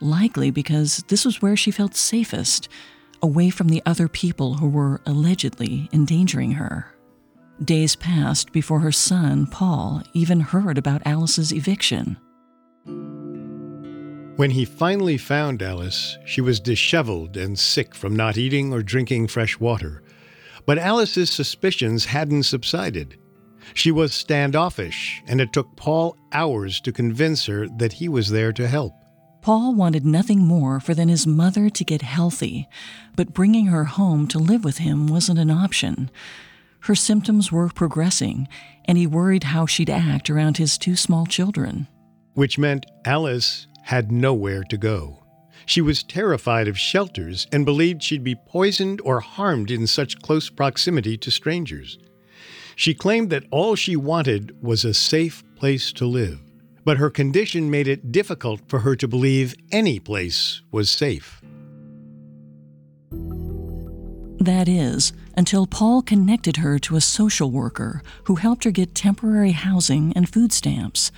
likely 0.00 0.50
because 0.50 1.04
this 1.08 1.24
was 1.24 1.42
where 1.42 1.56
she 1.56 1.70
felt 1.70 1.96
safest, 1.96 2.68
away 3.22 3.50
from 3.50 3.68
the 3.68 3.82
other 3.84 4.06
people 4.06 4.54
who 4.54 4.68
were 4.68 5.00
allegedly 5.06 5.88
endangering 5.92 6.52
her. 6.52 6.94
Days 7.62 7.96
passed 7.96 8.52
before 8.52 8.80
her 8.80 8.92
son, 8.92 9.46
Paul, 9.46 10.02
even 10.12 10.40
heard 10.40 10.76
about 10.76 11.06
Alice's 11.06 11.52
eviction. 11.52 12.16
When 14.36 14.50
he 14.50 14.64
finally 14.64 15.16
found 15.16 15.62
Alice, 15.62 16.18
she 16.26 16.40
was 16.40 16.58
disheveled 16.58 17.36
and 17.36 17.56
sick 17.56 17.94
from 17.94 18.16
not 18.16 18.36
eating 18.36 18.72
or 18.72 18.82
drinking 18.82 19.28
fresh 19.28 19.60
water. 19.60 20.02
But 20.66 20.78
Alice's 20.78 21.30
suspicions 21.30 22.06
hadn't 22.06 22.42
subsided. 22.42 23.16
She 23.72 23.90
was 23.90 24.12
standoffish, 24.12 25.22
and 25.26 25.40
it 25.40 25.52
took 25.52 25.76
Paul 25.76 26.16
hours 26.32 26.80
to 26.82 26.92
convince 26.92 27.46
her 27.46 27.66
that 27.78 27.94
he 27.94 28.08
was 28.08 28.30
there 28.30 28.52
to 28.52 28.68
help. 28.68 28.92
Paul 29.40 29.74
wanted 29.74 30.06
nothing 30.06 30.40
more 30.40 30.80
for 30.80 30.94
than 30.94 31.08
his 31.08 31.26
mother 31.26 31.68
to 31.68 31.84
get 31.84 32.02
healthy, 32.02 32.68
but 33.14 33.34
bringing 33.34 33.66
her 33.66 33.84
home 33.84 34.26
to 34.28 34.38
live 34.38 34.64
with 34.64 34.78
him 34.78 35.06
wasn't 35.06 35.38
an 35.38 35.50
option. 35.50 36.10
Her 36.80 36.94
symptoms 36.94 37.52
were 37.52 37.68
progressing, 37.68 38.48
and 38.84 38.98
he 38.98 39.06
worried 39.06 39.44
how 39.44 39.66
she'd 39.66 39.90
act 39.90 40.30
around 40.30 40.56
his 40.56 40.78
two 40.78 40.96
small 40.96 41.26
children. 41.26 41.88
Which 42.34 42.58
meant 42.58 42.86
Alice 43.04 43.66
had 43.82 44.10
nowhere 44.10 44.64
to 44.64 44.76
go. 44.76 45.24
She 45.66 45.80
was 45.80 46.02
terrified 46.02 46.68
of 46.68 46.78
shelters 46.78 47.46
and 47.52 47.64
believed 47.64 48.02
she'd 48.02 48.24
be 48.24 48.34
poisoned 48.34 49.00
or 49.02 49.20
harmed 49.20 49.70
in 49.70 49.86
such 49.86 50.20
close 50.20 50.50
proximity 50.50 51.16
to 51.18 51.30
strangers. 51.30 51.98
She 52.76 52.94
claimed 52.94 53.30
that 53.30 53.44
all 53.50 53.74
she 53.74 53.96
wanted 53.96 54.56
was 54.62 54.84
a 54.84 54.94
safe 54.94 55.42
place 55.56 55.92
to 55.92 56.06
live, 56.06 56.40
but 56.84 56.98
her 56.98 57.10
condition 57.10 57.70
made 57.70 57.88
it 57.88 58.12
difficult 58.12 58.60
for 58.68 58.80
her 58.80 58.96
to 58.96 59.08
believe 59.08 59.54
any 59.70 59.98
place 59.98 60.62
was 60.70 60.90
safe. 60.90 61.40
That 64.40 64.68
is, 64.68 65.12
until 65.36 65.66
Paul 65.66 66.02
connected 66.02 66.58
her 66.58 66.78
to 66.80 66.96
a 66.96 67.00
social 67.00 67.50
worker 67.50 68.02
who 68.24 68.34
helped 68.34 68.64
her 68.64 68.70
get 68.70 68.94
temporary 68.94 69.52
housing 69.52 70.12
and 70.14 70.28
food 70.28 70.52
stamps. 70.52 71.10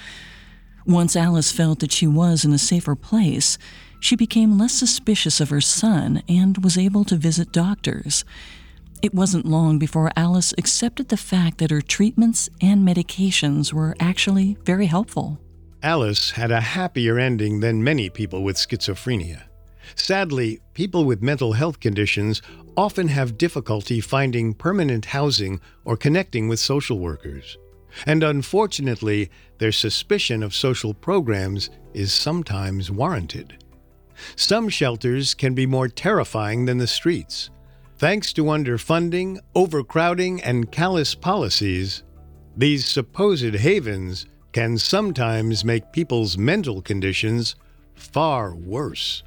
Once 0.86 1.16
Alice 1.16 1.50
felt 1.50 1.80
that 1.80 1.90
she 1.90 2.06
was 2.06 2.44
in 2.44 2.52
a 2.52 2.58
safer 2.58 2.94
place, 2.94 3.58
she 3.98 4.14
became 4.14 4.58
less 4.58 4.74
suspicious 4.74 5.40
of 5.40 5.50
her 5.50 5.60
son 5.60 6.22
and 6.28 6.58
was 6.58 6.78
able 6.78 7.04
to 7.04 7.16
visit 7.16 7.50
doctors. 7.50 8.24
It 9.02 9.14
wasn't 9.14 9.46
long 9.46 9.78
before 9.78 10.10
Alice 10.16 10.54
accepted 10.58 11.08
the 11.08 11.16
fact 11.16 11.58
that 11.58 11.70
her 11.70 11.80
treatments 11.80 12.48
and 12.60 12.86
medications 12.86 13.72
were 13.72 13.94
actually 14.00 14.56
very 14.64 14.86
helpful. 14.86 15.38
Alice 15.82 16.32
had 16.32 16.50
a 16.50 16.60
happier 16.60 17.18
ending 17.18 17.60
than 17.60 17.84
many 17.84 18.08
people 18.10 18.42
with 18.42 18.56
schizophrenia. 18.56 19.42
Sadly, 19.94 20.60
people 20.74 21.04
with 21.04 21.22
mental 21.22 21.52
health 21.52 21.78
conditions 21.78 22.42
often 22.76 23.08
have 23.08 23.38
difficulty 23.38 24.00
finding 24.00 24.52
permanent 24.52 25.06
housing 25.06 25.60
or 25.84 25.96
connecting 25.96 26.48
with 26.48 26.58
social 26.58 26.98
workers. 26.98 27.56
And 28.04 28.22
unfortunately, 28.22 29.30
their 29.58 29.72
suspicion 29.72 30.42
of 30.42 30.54
social 30.54 30.92
programs 30.92 31.70
is 31.94 32.12
sometimes 32.12 32.90
warranted. 32.90 33.62
Some 34.34 34.68
shelters 34.68 35.34
can 35.34 35.54
be 35.54 35.66
more 35.66 35.88
terrifying 35.88 36.64
than 36.64 36.78
the 36.78 36.86
streets. 36.86 37.50
Thanks 37.98 38.34
to 38.34 38.44
underfunding, 38.44 39.38
overcrowding, 39.54 40.42
and 40.42 40.70
callous 40.70 41.14
policies, 41.14 42.02
these 42.54 42.86
supposed 42.86 43.54
havens 43.54 44.26
can 44.52 44.76
sometimes 44.76 45.64
make 45.64 45.92
people's 45.92 46.36
mental 46.36 46.82
conditions 46.82 47.56
far 47.94 48.54
worse. 48.54 49.22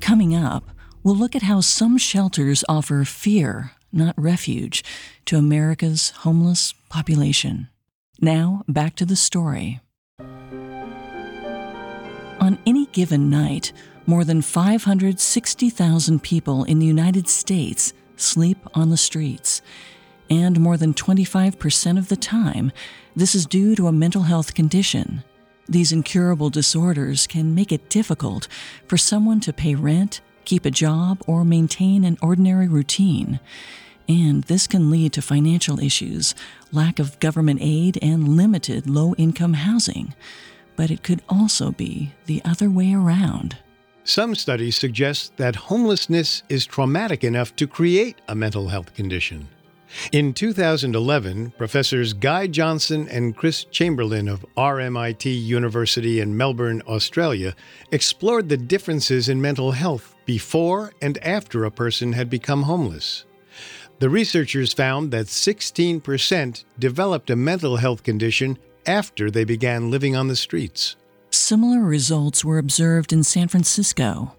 Coming 0.00 0.36
up, 0.36 0.70
we'll 1.02 1.16
look 1.16 1.34
at 1.34 1.42
how 1.42 1.60
some 1.60 1.98
shelters 1.98 2.62
offer 2.68 3.04
fear, 3.04 3.72
not 3.92 4.14
refuge, 4.16 4.84
to 5.24 5.36
America's 5.36 6.10
homeless 6.10 6.74
population. 6.90 7.68
Now, 8.20 8.62
back 8.68 8.94
to 8.96 9.04
the 9.04 9.16
story. 9.16 9.80
On 12.40 12.58
any 12.66 12.86
given 12.86 13.30
night, 13.30 13.72
more 14.06 14.24
than 14.24 14.42
560,000 14.42 16.22
people 16.22 16.64
in 16.64 16.78
the 16.78 16.86
United 16.86 17.28
States 17.28 17.92
sleep 18.16 18.58
on 18.74 18.90
the 18.90 18.96
streets. 18.96 19.62
and 20.30 20.58
more 20.58 20.76
than 20.76 20.94
25% 20.94 21.98
of 21.98 22.08
the 22.08 22.16
time, 22.16 22.72
this 23.14 23.34
is 23.34 23.46
due 23.46 23.76
to 23.76 23.86
a 23.86 23.92
mental 23.92 24.22
health 24.22 24.54
condition. 24.54 25.22
These 25.68 25.92
incurable 25.92 26.50
disorders 26.50 27.26
can 27.26 27.54
make 27.54 27.72
it 27.72 27.88
difficult 27.88 28.48
for 28.86 28.96
someone 28.96 29.40
to 29.40 29.52
pay 29.52 29.74
rent, 29.74 30.20
keep 30.44 30.64
a 30.64 30.70
job, 30.70 31.22
or 31.26 31.44
maintain 31.44 32.04
an 32.04 32.18
ordinary 32.20 32.68
routine. 32.68 33.40
And 34.08 34.44
this 34.44 34.66
can 34.66 34.90
lead 34.90 35.14
to 35.14 35.22
financial 35.22 35.80
issues, 35.80 36.34
lack 36.72 36.98
of 36.98 37.18
government 37.20 37.60
aid, 37.62 37.98
and 38.02 38.36
limited 38.36 38.88
low 38.88 39.14
income 39.14 39.54
housing. 39.54 40.14
But 40.76 40.90
it 40.90 41.02
could 41.02 41.22
also 41.28 41.70
be 41.70 42.12
the 42.26 42.42
other 42.44 42.68
way 42.68 42.92
around. 42.92 43.58
Some 44.06 44.34
studies 44.34 44.76
suggest 44.76 45.34
that 45.38 45.56
homelessness 45.56 46.42
is 46.50 46.66
traumatic 46.66 47.24
enough 47.24 47.56
to 47.56 47.66
create 47.66 48.20
a 48.28 48.34
mental 48.34 48.68
health 48.68 48.92
condition. 48.92 49.48
In 50.12 50.34
2011, 50.34 51.52
professors 51.52 52.12
Guy 52.12 52.46
Johnson 52.46 53.08
and 53.08 53.34
Chris 53.34 53.64
Chamberlain 53.64 54.28
of 54.28 54.44
RMIT 54.58 55.24
University 55.24 56.20
in 56.20 56.36
Melbourne, 56.36 56.82
Australia, 56.86 57.54
explored 57.92 58.50
the 58.50 58.58
differences 58.58 59.30
in 59.30 59.40
mental 59.40 59.72
health 59.72 60.14
before 60.26 60.92
and 61.00 61.16
after 61.24 61.64
a 61.64 61.70
person 61.70 62.12
had 62.12 62.28
become 62.28 62.64
homeless. 62.64 63.24
The 64.00 64.10
researchers 64.10 64.74
found 64.74 65.12
that 65.12 65.26
16% 65.26 66.64
developed 66.78 67.30
a 67.30 67.36
mental 67.36 67.76
health 67.76 68.02
condition 68.02 68.58
after 68.84 69.30
they 69.30 69.44
began 69.44 69.90
living 69.90 70.14
on 70.14 70.28
the 70.28 70.36
streets. 70.36 70.96
Similar 71.44 71.80
results 71.80 72.42
were 72.42 72.56
observed 72.56 73.12
in 73.12 73.22
San 73.22 73.48
Francisco. 73.48 74.34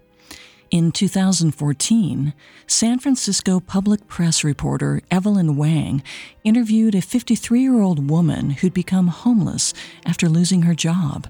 In 0.72 0.90
2014, 0.90 2.34
San 2.66 2.98
Francisco 2.98 3.60
public 3.60 4.08
press 4.08 4.42
reporter 4.42 5.00
Evelyn 5.08 5.54
Wang 5.54 6.02
interviewed 6.42 6.96
a 6.96 7.00
53 7.00 7.60
year 7.60 7.80
old 7.80 8.10
woman 8.10 8.50
who'd 8.50 8.74
become 8.74 9.06
homeless 9.06 9.72
after 10.04 10.28
losing 10.28 10.62
her 10.62 10.74
job. 10.74 11.28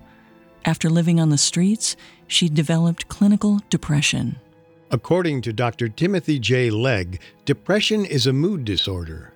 After 0.64 0.88
living 0.88 1.20
on 1.20 1.28
the 1.28 1.36
streets, 1.36 1.94
she 2.26 2.48
developed 2.48 3.08
clinical 3.08 3.60
depression. 3.68 4.36
According 4.90 5.42
to 5.42 5.52
Dr. 5.52 5.90
Timothy 5.90 6.38
J. 6.38 6.70
Legg, 6.70 7.20
depression 7.44 8.06
is 8.06 8.26
a 8.26 8.32
mood 8.32 8.64
disorder. 8.64 9.34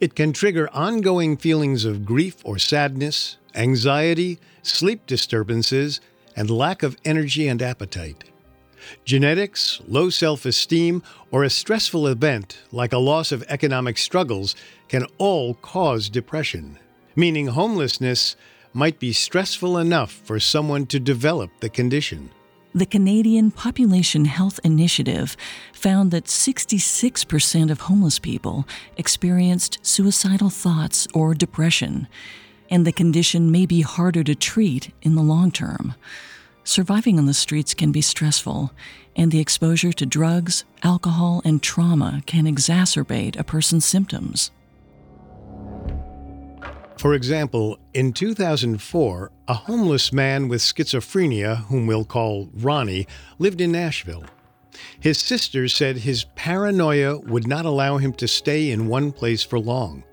It 0.00 0.14
can 0.14 0.32
trigger 0.32 0.70
ongoing 0.72 1.36
feelings 1.36 1.84
of 1.84 2.06
grief 2.06 2.36
or 2.44 2.58
sadness, 2.58 3.36
anxiety, 3.54 4.38
sleep 4.62 5.06
disturbances, 5.06 6.00
and 6.36 6.50
lack 6.50 6.82
of 6.82 6.96
energy 7.04 7.48
and 7.48 7.60
appetite. 7.60 8.24
Genetics, 9.04 9.80
low 9.86 10.10
self 10.10 10.44
esteem, 10.44 11.02
or 11.30 11.44
a 11.44 11.50
stressful 11.50 12.06
event 12.06 12.58
like 12.72 12.92
a 12.92 12.98
loss 12.98 13.32
of 13.32 13.44
economic 13.48 13.98
struggles 13.98 14.56
can 14.88 15.06
all 15.18 15.54
cause 15.54 16.08
depression, 16.08 16.78
meaning 17.14 17.48
homelessness 17.48 18.36
might 18.72 18.98
be 18.98 19.12
stressful 19.12 19.76
enough 19.78 20.12
for 20.12 20.40
someone 20.40 20.86
to 20.86 20.98
develop 20.98 21.50
the 21.60 21.68
condition. 21.68 22.30
The 22.74 22.86
Canadian 22.86 23.50
Population 23.50 24.24
Health 24.24 24.58
Initiative 24.64 25.36
found 25.74 26.10
that 26.10 26.24
66% 26.24 27.70
of 27.70 27.80
homeless 27.82 28.18
people 28.18 28.66
experienced 28.96 29.78
suicidal 29.82 30.48
thoughts 30.48 31.06
or 31.12 31.34
depression, 31.34 32.08
and 32.72 32.86
the 32.86 32.92
condition 32.92 33.52
may 33.52 33.66
be 33.66 33.82
harder 33.82 34.24
to 34.24 34.34
treat 34.34 34.92
in 35.02 35.14
the 35.14 35.22
long 35.22 35.52
term. 35.52 35.94
Surviving 36.64 37.18
on 37.18 37.26
the 37.26 37.34
streets 37.34 37.74
can 37.74 37.92
be 37.92 38.00
stressful, 38.00 38.72
and 39.14 39.30
the 39.30 39.40
exposure 39.40 39.92
to 39.92 40.06
drugs, 40.06 40.64
alcohol, 40.82 41.42
and 41.44 41.62
trauma 41.62 42.22
can 42.24 42.46
exacerbate 42.46 43.38
a 43.38 43.44
person's 43.44 43.84
symptoms. 43.84 44.50
For 46.96 47.12
example, 47.12 47.78
in 47.92 48.14
2004, 48.14 49.30
a 49.48 49.54
homeless 49.54 50.10
man 50.10 50.48
with 50.48 50.62
schizophrenia, 50.62 51.66
whom 51.66 51.86
we'll 51.86 52.06
call 52.06 52.48
Ronnie, 52.54 53.06
lived 53.38 53.60
in 53.60 53.72
Nashville. 53.72 54.24
His 54.98 55.18
sister 55.18 55.68
said 55.68 55.98
his 55.98 56.24
paranoia 56.36 57.18
would 57.18 57.46
not 57.46 57.66
allow 57.66 57.98
him 57.98 58.14
to 58.14 58.26
stay 58.26 58.70
in 58.70 58.86
one 58.86 59.12
place 59.12 59.42
for 59.42 59.58
long. 59.58 60.04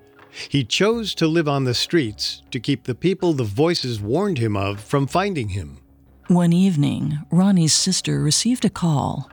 He 0.47 0.63
chose 0.63 1.13
to 1.15 1.27
live 1.27 1.47
on 1.47 1.65
the 1.65 1.73
streets 1.73 2.41
to 2.51 2.59
keep 2.59 2.83
the 2.83 2.95
people 2.95 3.33
the 3.33 3.43
voices 3.43 3.99
warned 3.99 4.37
him 4.37 4.55
of 4.55 4.79
from 4.79 5.07
finding 5.07 5.49
him. 5.49 5.79
One 6.27 6.53
evening, 6.53 7.19
Ronnie's 7.31 7.73
sister 7.73 8.21
received 8.21 8.63
a 8.63 8.69
call. 8.69 9.29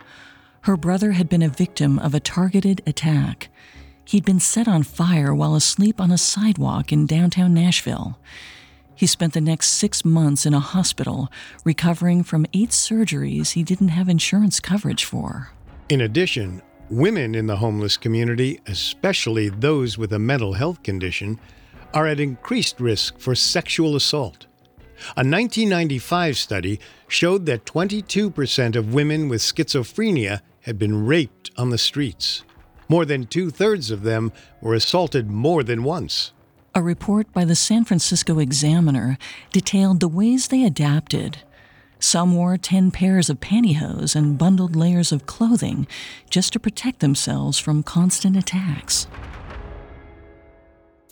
Her 0.62 0.76
brother 0.76 1.12
had 1.12 1.28
been 1.28 1.42
a 1.42 1.48
victim 1.48 1.98
of 1.98 2.14
a 2.14 2.20
targeted 2.20 2.82
attack. 2.86 3.50
He'd 4.04 4.24
been 4.24 4.40
set 4.40 4.66
on 4.66 4.82
fire 4.82 5.34
while 5.34 5.54
asleep 5.54 6.00
on 6.00 6.10
a 6.10 6.18
sidewalk 6.18 6.92
in 6.92 7.06
downtown 7.06 7.54
Nashville. 7.54 8.18
He 8.94 9.06
spent 9.06 9.34
the 9.34 9.40
next 9.40 9.68
six 9.68 10.04
months 10.04 10.46
in 10.46 10.54
a 10.54 10.60
hospital, 10.60 11.30
recovering 11.64 12.22
from 12.24 12.46
eight 12.54 12.70
surgeries 12.70 13.52
he 13.52 13.62
didn't 13.62 13.88
have 13.88 14.08
insurance 14.08 14.58
coverage 14.58 15.04
for. 15.04 15.50
In 15.90 16.00
addition, 16.00 16.62
women 16.90 17.34
in 17.34 17.46
the 17.46 17.56
homeless 17.56 17.96
community, 17.96 18.60
especially 18.66 19.48
those 19.48 19.98
with 19.98 20.12
a 20.12 20.18
mental 20.18 20.54
health 20.54 20.82
condition, 20.82 21.38
are 21.92 22.06
at 22.06 22.20
increased 22.20 22.80
risk 22.80 23.18
for 23.18 23.34
sexual 23.34 23.96
assault. 23.96 24.46
A 25.16 25.20
1995 25.20 26.36
study 26.36 26.80
showed 27.08 27.46
that 27.46 27.66
22% 27.66 28.76
of 28.76 28.94
women 28.94 29.28
with 29.28 29.40
schizophrenia 29.40 30.40
had 30.62 30.78
been 30.78 31.06
raped 31.06 31.50
on 31.56 31.70
the 31.70 31.78
streets. 31.78 32.42
More 32.88 33.04
than 33.04 33.26
two 33.26 33.50
thirds 33.50 33.90
of 33.90 34.02
them 34.02 34.32
were 34.60 34.74
assaulted 34.74 35.30
more 35.30 35.62
than 35.62 35.84
once. 35.84 36.32
A 36.74 36.82
report 36.82 37.32
by 37.32 37.44
the 37.44 37.56
San 37.56 37.84
Francisco 37.84 38.38
Examiner 38.38 39.18
detailed 39.52 40.00
the 40.00 40.08
ways 40.08 40.48
they 40.48 40.64
adapted. 40.64 41.38
Some 41.98 42.34
wore 42.34 42.56
10 42.56 42.90
pairs 42.90 43.30
of 43.30 43.40
pantyhose 43.40 44.14
and 44.14 44.36
bundled 44.38 44.76
layers 44.76 45.12
of 45.12 45.26
clothing 45.26 45.86
just 46.28 46.52
to 46.52 46.60
protect 46.60 47.00
themselves 47.00 47.58
from 47.58 47.82
constant 47.82 48.36
attacks. 48.36 49.06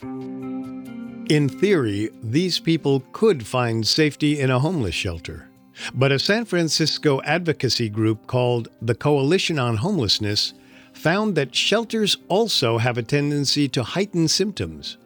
In 0.01 1.49
theory, 1.49 2.11
these 2.21 2.59
people 2.59 3.03
could 3.11 3.47
find 3.47 3.87
safety 3.87 4.39
in 4.39 4.51
a 4.51 4.59
homeless 4.59 4.93
shelter. 4.93 5.49
But 5.93 6.11
a 6.11 6.19
San 6.19 6.45
Francisco 6.45 7.19
advocacy 7.23 7.89
group 7.89 8.27
called 8.27 8.69
the 8.81 8.95
Coalition 8.95 9.57
on 9.57 9.77
Homelessness 9.77 10.53
found 10.93 11.35
that 11.35 11.55
shelters 11.55 12.15
also 12.27 12.77
have 12.77 12.97
a 12.97 13.03
tendency 13.03 13.67
to 13.69 13.83
heighten 13.83 14.27
symptoms. 14.27 14.97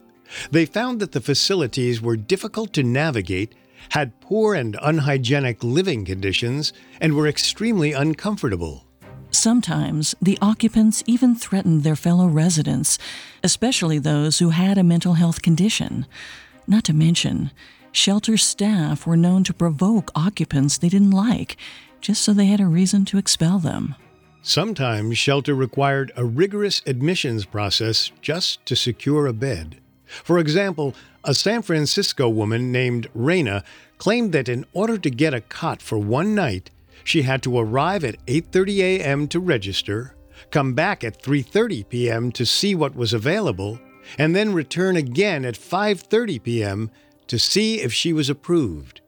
They 0.51 0.65
found 0.65 0.99
that 0.99 1.13
the 1.13 1.21
facilities 1.21 2.01
were 2.01 2.17
difficult 2.17 2.73
to 2.73 2.83
navigate, 2.83 3.55
had 3.89 4.19
poor 4.19 4.55
and 4.55 4.77
unhygienic 4.81 5.63
living 5.63 6.05
conditions, 6.05 6.73
and 7.01 7.15
were 7.15 7.27
extremely 7.27 7.93
uncomfortable. 7.93 8.85
Sometimes 9.31 10.15
the 10.21 10.37
occupants 10.41 11.03
even 11.05 11.35
threatened 11.35 11.83
their 11.83 11.95
fellow 11.95 12.27
residents, 12.27 12.97
especially 13.43 13.99
those 13.99 14.39
who 14.39 14.49
had 14.49 14.77
a 14.77 14.83
mental 14.83 15.13
health 15.13 15.41
condition. 15.41 16.07
Not 16.67 16.83
to 16.85 16.93
mention, 16.93 17.51
shelter 17.91 18.37
staff 18.37 19.05
were 19.05 19.17
known 19.17 19.43
to 19.45 19.53
provoke 19.53 20.11
occupants 20.15 20.77
they 20.77 20.89
didn't 20.89 21.11
like, 21.11 21.57
just 22.01 22.23
so 22.23 22.33
they 22.33 22.45
had 22.45 22.59
a 22.59 22.65
reason 22.65 23.05
to 23.05 23.17
expel 23.17 23.59
them. 23.59 23.95
Sometimes 24.41 25.17
shelter 25.17 25.53
required 25.53 26.11
a 26.15 26.25
rigorous 26.25 26.81
admissions 26.85 27.45
process 27.45 28.11
just 28.21 28.65
to 28.65 28.75
secure 28.75 29.27
a 29.27 29.33
bed. 29.33 29.79
For 30.09 30.39
example, 30.39 30.95
a 31.23 31.33
San 31.33 31.61
Francisco 31.61 32.27
woman 32.27 32.71
named 32.71 33.07
Raina 33.15 33.63
claimed 33.97 34.31
that 34.31 34.49
in 34.49 34.65
order 34.73 34.97
to 34.97 35.09
get 35.09 35.33
a 35.33 35.41
cot 35.41 35.81
for 35.81 35.97
one 35.97 36.33
night, 36.33 36.71
she 37.03 37.21
had 37.23 37.43
to 37.43 37.57
arrive 37.57 38.03
at 38.03 38.23
8:30 38.25 38.79
a.m. 38.79 39.27
to 39.27 39.39
register, 39.39 40.15
come 40.51 40.73
back 40.73 41.03
at 41.03 41.21
3:30 41.21 41.89
p.m. 41.89 42.31
to 42.31 42.45
see 42.45 42.75
what 42.75 42.95
was 42.95 43.13
available, 43.13 43.79
and 44.17 44.35
then 44.35 44.53
return 44.53 44.95
again 44.95 45.45
at 45.45 45.55
5:30 45.55 46.43
p.m. 46.43 46.91
to 47.27 47.37
see 47.37 47.81
if 47.81 47.93
she 47.93 48.13
was 48.13 48.29
approved. 48.29 49.01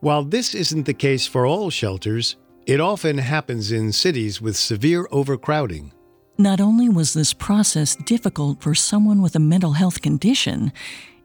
While 0.00 0.24
this 0.24 0.54
isn't 0.54 0.86
the 0.86 0.94
case 0.94 1.26
for 1.26 1.46
all 1.46 1.70
shelters, 1.70 2.36
it 2.66 2.80
often 2.80 3.18
happens 3.18 3.70
in 3.72 3.92
cities 3.92 4.40
with 4.40 4.56
severe 4.56 5.06
overcrowding. 5.10 5.92
Not 6.40 6.58
only 6.58 6.88
was 6.88 7.12
this 7.12 7.34
process 7.34 7.94
difficult 7.94 8.62
for 8.62 8.74
someone 8.74 9.20
with 9.20 9.36
a 9.36 9.38
mental 9.38 9.74
health 9.74 10.00
condition, 10.00 10.72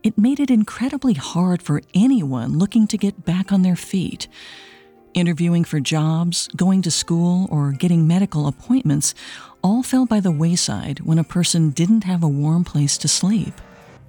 it 0.04 0.18
made 0.18 0.42
it 0.42 0.52
incredibly 0.52 1.14
hard 1.14 1.62
for 1.62 1.82
anyone 1.94 2.60
looking 2.60 2.86
to 2.88 2.98
get 2.98 3.24
back 3.24 3.54
on 3.54 3.62
their 3.62 3.78
feet. 3.78 4.28
Interviewing 5.14 5.64
for 5.64 5.80
jobs, 5.80 6.50
going 6.58 6.82
to 6.82 6.92
school, 6.92 7.48
or 7.50 7.72
getting 7.72 8.06
medical 8.06 8.46
appointments 8.46 9.16
all 9.64 9.84
fell 9.84 10.06
by 10.06 10.20
the 10.20 10.32
wayside 10.32 11.00
when 11.00 11.18
a 11.18 11.24
person 11.24 11.70
didn't 11.70 12.04
have 12.04 12.22
a 12.22 12.28
warm 12.28 12.66
place 12.66 12.98
to 12.98 13.08
sleep. 13.08 13.54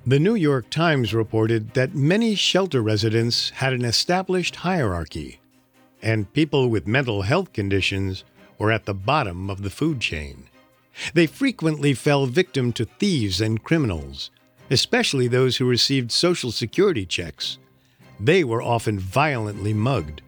The 0.05 0.19
New 0.19 0.35
York 0.35 0.71
Times 0.71 1.15
reported 1.15 1.75
that 1.75 1.95
many 1.95 2.35
shelter 2.35 2.83
residents 2.83 3.51
had 3.51 3.73
an 3.73 3.85
established 3.85 4.57
hierarchy 4.57 5.39
and 6.03 6.33
people 6.33 6.69
with 6.69 6.89
mental 6.89 7.23
health 7.23 7.53
conditions 7.53 8.25
were 8.59 8.73
at 8.73 8.87
the 8.87 8.95
bottom 8.95 9.49
of 9.49 9.63
the 9.63 9.71
food 9.71 10.01
chain. 10.01 10.49
They 11.15 11.27
frequently 11.27 11.95
fell 11.95 12.27
victim 12.27 12.73
to 12.75 12.85
thieves 12.85 13.41
and 13.41 13.63
criminals, 13.63 14.31
especially 14.71 15.29
those 15.29 15.57
who 15.57 15.69
received 15.69 16.13
Social 16.13 16.51
Security 16.51 17.07
checks. 17.07 17.59
They 18.19 18.45
were 18.45 18.63
often 18.63 18.99
violently 18.99 19.75
mugged. 19.75 20.23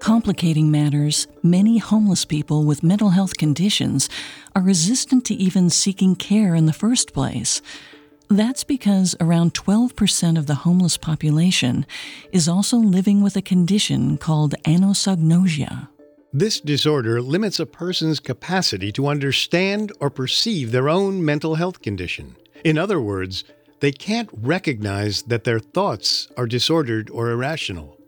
Complicating 0.00 0.70
matters, 0.70 1.26
many 1.42 1.78
homeless 1.78 2.24
people 2.24 2.64
with 2.64 2.82
mental 2.82 3.10
health 3.10 3.36
conditions 3.36 4.08
are 4.54 4.62
resistant 4.62 5.24
to 5.26 5.34
even 5.34 5.68
seeking 5.70 6.16
care 6.16 6.54
in 6.54 6.66
the 6.66 6.72
first 6.72 7.12
place. 7.12 7.60
That's 8.30 8.64
because 8.64 9.16
around 9.20 9.54
12% 9.54 10.38
of 10.38 10.46
the 10.46 10.54
homeless 10.54 10.96
population 10.96 11.86
is 12.32 12.48
also 12.48 12.76
living 12.76 13.22
with 13.22 13.36
a 13.36 13.42
condition 13.42 14.18
called 14.18 14.54
anosognosia. 14.64 15.88
This 16.32 16.60
disorder 16.60 17.22
limits 17.22 17.58
a 17.58 17.64
person's 17.64 18.20
capacity 18.20 18.92
to 18.92 19.06
understand 19.06 19.92
or 19.98 20.10
perceive 20.10 20.72
their 20.72 20.90
own 20.90 21.24
mental 21.24 21.54
health 21.54 21.80
condition. 21.80 22.36
In 22.64 22.76
other 22.76 23.00
words, 23.00 23.44
they 23.80 23.92
can't 23.92 24.28
recognize 24.32 25.22
that 25.22 25.44
their 25.44 25.58
thoughts 25.58 26.28
are 26.36 26.46
disordered 26.46 27.08
or 27.08 27.30
irrational. 27.30 27.98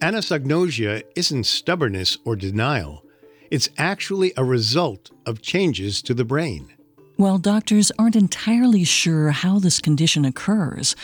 Anosognosia 0.00 1.02
isn't 1.16 1.46
stubbornness 1.46 2.16
or 2.24 2.36
denial, 2.36 3.04
it's 3.50 3.70
actually 3.76 4.32
a 4.36 4.44
result 4.44 5.10
of 5.26 5.42
changes 5.42 6.00
to 6.02 6.14
the 6.14 6.24
brain. 6.24 6.72
While 7.16 7.38
doctors 7.38 7.90
aren't 7.98 8.14
entirely 8.14 8.84
sure 8.84 9.30
how 9.30 9.58
this 9.58 9.80
condition 9.80 10.24
occurs, 10.24 10.94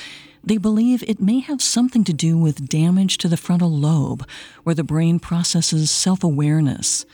they 0.46 0.58
believe 0.58 1.02
it 1.06 1.20
may 1.20 1.40
have 1.40 1.62
something 1.62 2.04
to 2.04 2.12
do 2.12 2.36
with 2.36 2.68
damage 2.68 3.18
to 3.18 3.28
the 3.28 3.36
frontal 3.36 3.70
lobe, 3.70 4.26
where 4.62 4.74
the 4.74 4.84
brain 4.84 5.18
processes 5.18 5.90
self 5.90 6.22
awareness. 6.22 7.06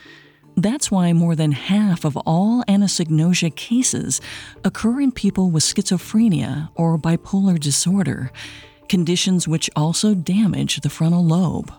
That's 0.57 0.91
why 0.91 1.13
more 1.13 1.35
than 1.35 1.53
half 1.53 2.03
of 2.03 2.17
all 2.17 2.63
anosognosia 2.65 3.55
cases 3.55 4.19
occur 4.65 4.99
in 4.99 5.11
people 5.11 5.49
with 5.49 5.63
schizophrenia 5.63 6.69
or 6.75 6.97
bipolar 6.97 7.57
disorder, 7.57 8.31
conditions 8.89 9.47
which 9.47 9.69
also 9.75 10.13
damage 10.13 10.81
the 10.81 10.89
frontal 10.89 11.25
lobe. 11.25 11.73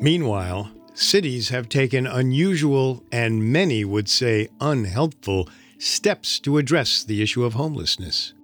Meanwhile, 0.00 0.72
cities 0.94 1.50
have 1.50 1.68
taken 1.68 2.06
unusual 2.06 3.04
and 3.12 3.52
many 3.52 3.84
would 3.84 4.08
say 4.08 4.48
unhelpful 4.60 5.48
steps 5.78 6.40
to 6.40 6.58
address 6.58 7.04
the 7.04 7.22
issue 7.22 7.44
of 7.44 7.54
homelessness. 7.54 8.34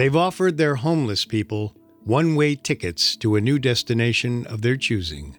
They've 0.00 0.16
offered 0.16 0.56
their 0.56 0.76
homeless 0.76 1.26
people 1.26 1.76
one 2.04 2.34
way 2.34 2.54
tickets 2.54 3.16
to 3.16 3.36
a 3.36 3.40
new 3.42 3.58
destination 3.58 4.46
of 4.46 4.62
their 4.62 4.78
choosing. 4.78 5.36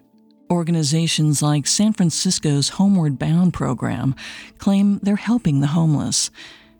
Organizations 0.52 1.42
like 1.42 1.66
San 1.66 1.92
Francisco's 1.92 2.68
Homeward 2.68 3.18
Bound 3.18 3.52
program 3.52 4.14
claim 4.58 5.00
they're 5.02 5.16
helping 5.16 5.58
the 5.58 5.74
homeless. 5.74 6.30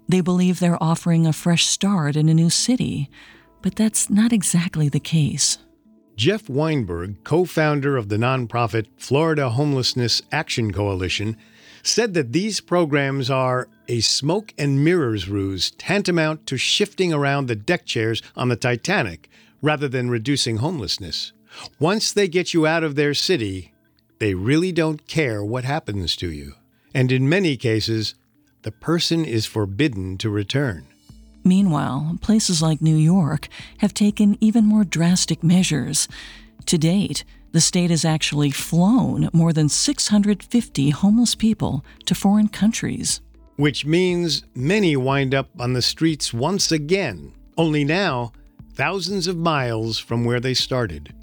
They 0.09 0.21
believe 0.21 0.61
they're 0.61 0.81
offering 0.81 1.27
a 1.27 1.33
fresh 1.33 1.67
start 1.67 2.15
in 2.15 2.29
a 2.29 2.35
new 2.35 2.51
city, 2.51 3.11
but 3.63 3.75
that's 3.75 4.09
not 4.09 4.33
exactly 4.33 4.89
the 4.89 5.01
case. 5.01 5.59
Jeff 6.15 6.49
Weinberg, 6.49 7.25
co 7.25 7.45
founder 7.45 7.97
of 7.97 8.09
the 8.09 8.17
nonprofit 8.17 8.87
Florida 8.97 9.51
Homelessness 9.51 10.23
Action 10.31 10.73
Coalition, 10.73 11.37
said 11.83 12.15
that 12.15 12.33
these 12.33 12.61
programs 12.61 13.29
are 13.29 13.67
a 13.89 14.01
smoke 14.01 14.55
and 14.59 14.85
mirrors 14.85 15.29
ruse 15.29 15.71
tantamount 15.73 16.47
to 16.47 16.57
shifting 16.57 17.13
around 17.13 17.47
the 17.47 17.57
deck 17.57 17.85
chairs 17.85 18.23
on 18.37 18.49
the 18.49 18.57
Titanic 18.57 19.29
rather 19.61 19.89
than 19.89 20.11
reducing 20.11 20.59
homelessness. 20.59 21.33
Once 21.79 22.13
they 22.13 22.29
get 22.29 22.55
you 22.55 22.67
out 22.67 22.85
of 22.85 22.95
their 22.95 23.15
city, 23.15 23.73
they 24.19 24.35
really 24.35 24.73
don't 24.73 25.07
care 25.07 25.45
what 25.45 25.65
happens 25.65 26.17
to 26.17 26.31
you. 26.31 26.55
And 26.95 27.11
in 27.11 27.29
many 27.29 27.57
cases, 27.57 28.15
the 28.63 28.73
person 28.73 29.25
is 29.25 29.47
forbidden 29.47 30.19
to 30.19 30.31
return. 30.31 30.87
Meanwhile, 31.45 32.19
places 32.21 32.63
like 32.63 32.81
New 32.81 32.97
York 32.97 33.49
have 33.79 33.93
taken 33.93 34.39
even 34.41 34.65
more 34.65 34.85
drastic 34.85 35.43
measures. 35.43 36.07
To 36.67 36.79
date, 36.79 37.25
the 37.51 37.61
state 37.61 37.91
has 37.91 38.05
actually 38.05 38.51
flown 38.51 39.29
more 39.33 39.53
than 39.53 39.69
650 39.69 40.91
homeless 40.91 41.35
people 41.35 41.85
to 42.07 42.15
foreign 42.15 42.49
countries. 42.49 43.21
Which 43.57 43.85
means 43.85 44.45
many 44.55 44.97
wind 44.97 45.35
up 45.35 45.49
on 45.59 45.73
the 45.73 45.83
streets 45.83 46.33
once 46.33 46.73
again, 46.73 47.33
only 47.57 47.85
now 47.85 48.33
thousands 48.75 49.27
of 49.27 49.37
miles 49.37 49.99
from 49.99 50.25
where 50.25 50.41
they 50.41 50.55
started. 50.55 51.15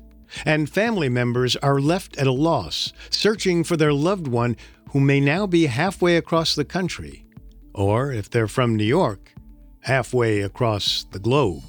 And 0.45 0.69
family 0.69 1.09
members 1.09 1.55
are 1.57 1.79
left 1.79 2.17
at 2.17 2.27
a 2.27 2.31
loss, 2.31 2.93
searching 3.09 3.63
for 3.63 3.75
their 3.75 3.93
loved 3.93 4.27
one 4.27 4.55
who 4.91 4.99
may 4.99 5.19
now 5.19 5.47
be 5.47 5.65
halfway 5.65 6.17
across 6.17 6.55
the 6.55 6.65
country. 6.65 7.25
Or, 7.73 8.11
if 8.11 8.29
they're 8.29 8.47
from 8.47 8.75
New 8.75 8.83
York, 8.83 9.33
halfway 9.81 10.41
across 10.41 11.05
the 11.11 11.19
globe. 11.19 11.63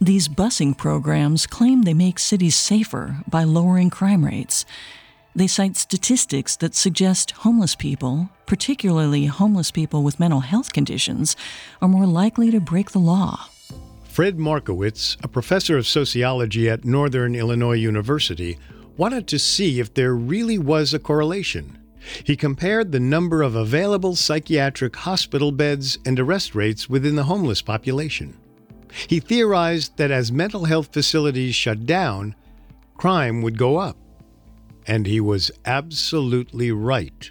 These 0.00 0.28
busing 0.28 0.76
programs 0.76 1.46
claim 1.46 1.82
they 1.82 1.94
make 1.94 2.20
cities 2.20 2.54
safer 2.54 3.18
by 3.28 3.42
lowering 3.42 3.90
crime 3.90 4.24
rates. 4.24 4.64
They 5.34 5.48
cite 5.48 5.76
statistics 5.76 6.56
that 6.56 6.74
suggest 6.74 7.32
homeless 7.32 7.74
people, 7.74 8.30
particularly 8.48 9.26
homeless 9.26 9.70
people 9.70 10.02
with 10.02 10.18
mental 10.18 10.40
health 10.40 10.72
conditions, 10.72 11.36
are 11.80 11.88
more 11.88 12.06
likely 12.06 12.50
to 12.50 12.58
break 12.58 12.90
the 12.90 12.98
law. 12.98 13.48
Fred 14.04 14.38
Markowitz, 14.38 15.16
a 15.22 15.28
professor 15.28 15.78
of 15.78 15.86
sociology 15.86 16.68
at 16.68 16.84
Northern 16.84 17.36
Illinois 17.36 17.76
University, 17.76 18.58
wanted 18.96 19.28
to 19.28 19.38
see 19.38 19.78
if 19.78 19.94
there 19.94 20.14
really 20.14 20.58
was 20.58 20.92
a 20.92 20.98
correlation. 20.98 21.78
He 22.24 22.34
compared 22.34 22.90
the 22.90 22.98
number 23.00 23.42
of 23.42 23.54
available 23.54 24.16
psychiatric 24.16 24.96
hospital 24.96 25.52
beds 25.52 25.98
and 26.04 26.18
arrest 26.18 26.54
rates 26.54 26.88
within 26.88 27.14
the 27.14 27.24
homeless 27.24 27.62
population. 27.62 28.36
He 29.06 29.20
theorized 29.20 29.96
that 29.98 30.10
as 30.10 30.32
mental 30.32 30.64
health 30.64 30.92
facilities 30.92 31.54
shut 31.54 31.86
down, 31.86 32.34
crime 32.96 33.42
would 33.42 33.58
go 33.58 33.76
up. 33.76 33.96
And 34.86 35.06
he 35.06 35.20
was 35.20 35.50
absolutely 35.66 36.72
right. 36.72 37.30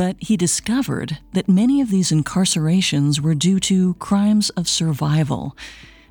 But 0.00 0.16
he 0.18 0.38
discovered 0.38 1.18
that 1.34 1.46
many 1.46 1.82
of 1.82 1.90
these 1.90 2.10
incarcerations 2.10 3.20
were 3.20 3.34
due 3.34 3.60
to 3.60 3.92
crimes 3.96 4.48
of 4.56 4.66
survival, 4.66 5.54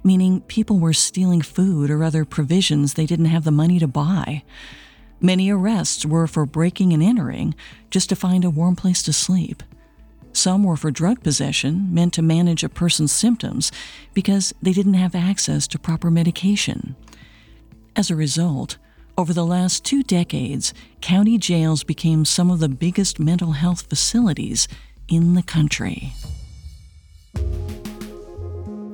meaning 0.04 0.42
people 0.42 0.78
were 0.78 0.94
stealing 0.94 1.42
food 1.42 1.90
or 1.90 2.04
other 2.04 2.24
provisions 2.24 2.94
they 2.94 3.08
didn't 3.08 3.34
have 3.34 3.46
the 3.46 3.52
money 3.52 3.80
to 3.80 3.88
buy. 3.88 4.44
Many 5.20 5.50
arrests 5.50 6.06
were 6.06 6.28
for 6.28 6.46
breaking 6.46 6.94
and 6.94 7.02
entering 7.02 7.56
just 7.90 8.10
to 8.10 8.16
find 8.16 8.46
a 8.46 8.52
warm 8.52 8.76
place 8.76 9.02
to 9.02 9.12
sleep. 9.12 9.64
Some 10.34 10.64
were 10.64 10.78
for 10.78 10.92
drug 10.92 11.24
possession, 11.24 11.92
meant 11.92 12.14
to 12.14 12.22
manage 12.22 12.64
a 12.64 12.70
person's 12.70 13.12
symptoms 13.12 13.72
because 14.14 14.54
they 14.62 14.72
didn't 14.72 15.02
have 15.02 15.16
access 15.16 15.68
to 15.68 15.80
proper 15.80 16.12
medication. 16.12 16.96
As 17.96 18.12
a 18.12 18.16
result, 18.16 18.78
over 19.20 19.34
the 19.34 19.46
last 19.46 19.84
two 19.84 20.02
decades, 20.02 20.74
county 21.02 21.38
jails 21.38 21.84
became 21.84 22.24
some 22.24 22.50
of 22.50 22.60
the 22.60 22.70
biggest 22.70 23.20
mental 23.20 23.52
health 23.52 23.82
facilities 23.90 24.66
in 25.10 25.34
the 25.34 25.44
country. 25.44 26.14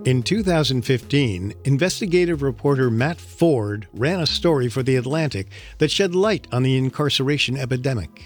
In 0.04 0.24
2015, 0.24 1.54
investigative 1.64 2.42
reporter 2.42 2.90
Matt 2.90 3.22
Ford 3.22 3.88
ran 3.94 4.20
a 4.20 4.26
story 4.26 4.68
for 4.68 4.82
The 4.82 4.96
Atlantic 4.96 5.46
that 5.78 5.92
shed 5.92 6.16
light 6.16 6.48
on 6.52 6.64
the 6.64 6.76
incarceration 6.76 7.56
epidemic. 7.56 8.24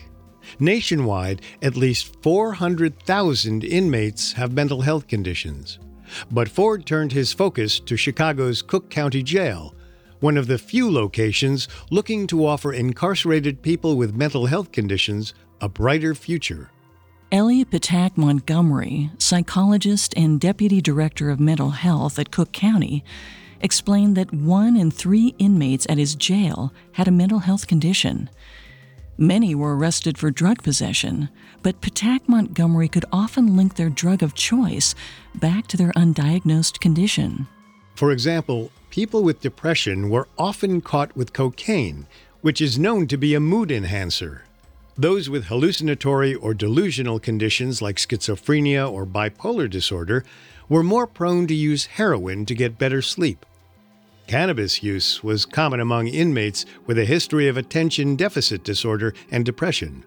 Nationwide, 0.58 1.42
at 1.62 1.76
least 1.76 2.16
400,000 2.24 3.66
inmates 3.66 4.32
have 4.34 4.54
mental 4.54 4.80
health 4.80 5.10
conditions. 5.10 5.80
But 6.32 6.48
Ford 6.48 6.86
turned 6.86 7.12
his 7.12 7.34
focus 7.34 7.78
to 7.82 7.98
Chicago's 7.98 8.62
Cook 8.62 8.90
County 8.90 9.22
Jail, 9.22 9.76
one 10.20 10.38
of 10.38 10.48
the 10.48 10.58
few 10.58 10.92
locations 10.92 11.68
looking 11.90 12.28
to 12.28 12.46
offer 12.46 12.74
incarcerated 12.74 13.62
people 13.62 13.96
with 13.96 14.16
mental 14.16 14.46
health 14.48 14.72
conditions 14.72 15.34
a 15.62 15.70
brighter 15.70 16.16
future. 16.16 16.72
Elli 17.32 17.64
Petacque 17.64 18.18
Montgomery, 18.18 19.12
psychologist 19.20 20.14
and 20.18 20.40
deputy 20.40 20.82
director 20.82 21.30
of 21.30 21.40
mental 21.40 21.72
health 21.72 22.18
at 22.18 22.32
Cook 22.32 22.52
County, 22.52 23.04
explained 23.62 24.18
that 24.18 24.34
one 24.34 24.76
in 24.76 24.90
three 24.90 25.36
inmates 25.38 25.86
at 25.90 25.98
his 25.98 26.16
jail 26.16 26.74
had 26.94 27.08
a 27.08 27.12
mental 27.12 27.40
health 27.40 27.68
condition. 27.68 28.30
Many 29.18 29.54
were 29.54 29.78
arrested 29.78 30.18
for 30.18 30.32
drug 30.32 30.64
possession, 30.64 31.30
but 31.62 31.82
Petacque 31.82 32.28
Montgomery 32.28 32.88
could 32.88 33.06
often 33.12 33.58
link 33.58 33.76
their 33.76 33.90
drug 33.90 34.24
of 34.24 34.34
choice 34.34 34.96
back 35.36 35.68
to 35.68 35.78
their 35.78 35.92
undiagnosed 35.92 36.80
condition. 36.80 37.48
For 38.00 38.14
example, 38.14 38.72
people 38.92 39.24
with 39.24 39.42
depression 39.42 40.10
were 40.10 40.30
often 40.38 40.80
caught 40.80 41.14
with 41.18 41.34
cocaine, 41.34 42.08
which 42.40 42.62
is 42.62 42.80
known 42.80 43.08
to 43.08 43.18
be 43.18 43.36
a 43.36 43.42
mood 43.42 43.74
enhancer. 43.74 44.46
Those 44.98 45.30
with 45.30 45.48
hallucinatory 45.48 46.34
or 46.34 46.54
delusional 46.54 47.20
conditions 47.20 47.82
like 47.82 47.98
schizophrenia 47.98 48.90
or 48.90 49.06
bipolar 49.06 49.70
disorder 49.70 50.24
were 50.70 50.82
more 50.82 51.08
prone 51.08 51.46
to 51.48 51.54
use 51.54 51.88
heroin 51.98 52.46
to 52.46 52.56
get 52.56 52.78
better 52.78 53.02
sleep. 53.02 53.46
Cannabis 54.28 54.82
use 54.82 55.22
was 55.22 55.46
common 55.46 55.82
among 55.82 56.08
inmates 56.08 56.66
with 56.86 56.98
a 56.98 57.04
history 57.04 57.50
of 57.50 57.58
attention 57.58 58.16
deficit 58.16 58.64
disorder 58.64 59.14
and 59.30 59.46
depression. 59.46 60.06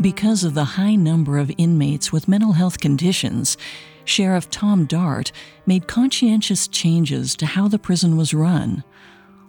Because 0.00 0.44
of 0.44 0.54
the 0.54 0.78
high 0.78 0.94
number 0.94 1.38
of 1.38 1.50
inmates 1.58 2.12
with 2.12 2.28
mental 2.28 2.52
health 2.52 2.78
conditions, 2.78 3.56
Sheriff 4.08 4.48
Tom 4.50 4.86
Dart 4.86 5.32
made 5.66 5.86
conscientious 5.86 6.66
changes 6.66 7.36
to 7.36 7.46
how 7.46 7.68
the 7.68 7.78
prison 7.78 8.16
was 8.16 8.32
run. 8.32 8.82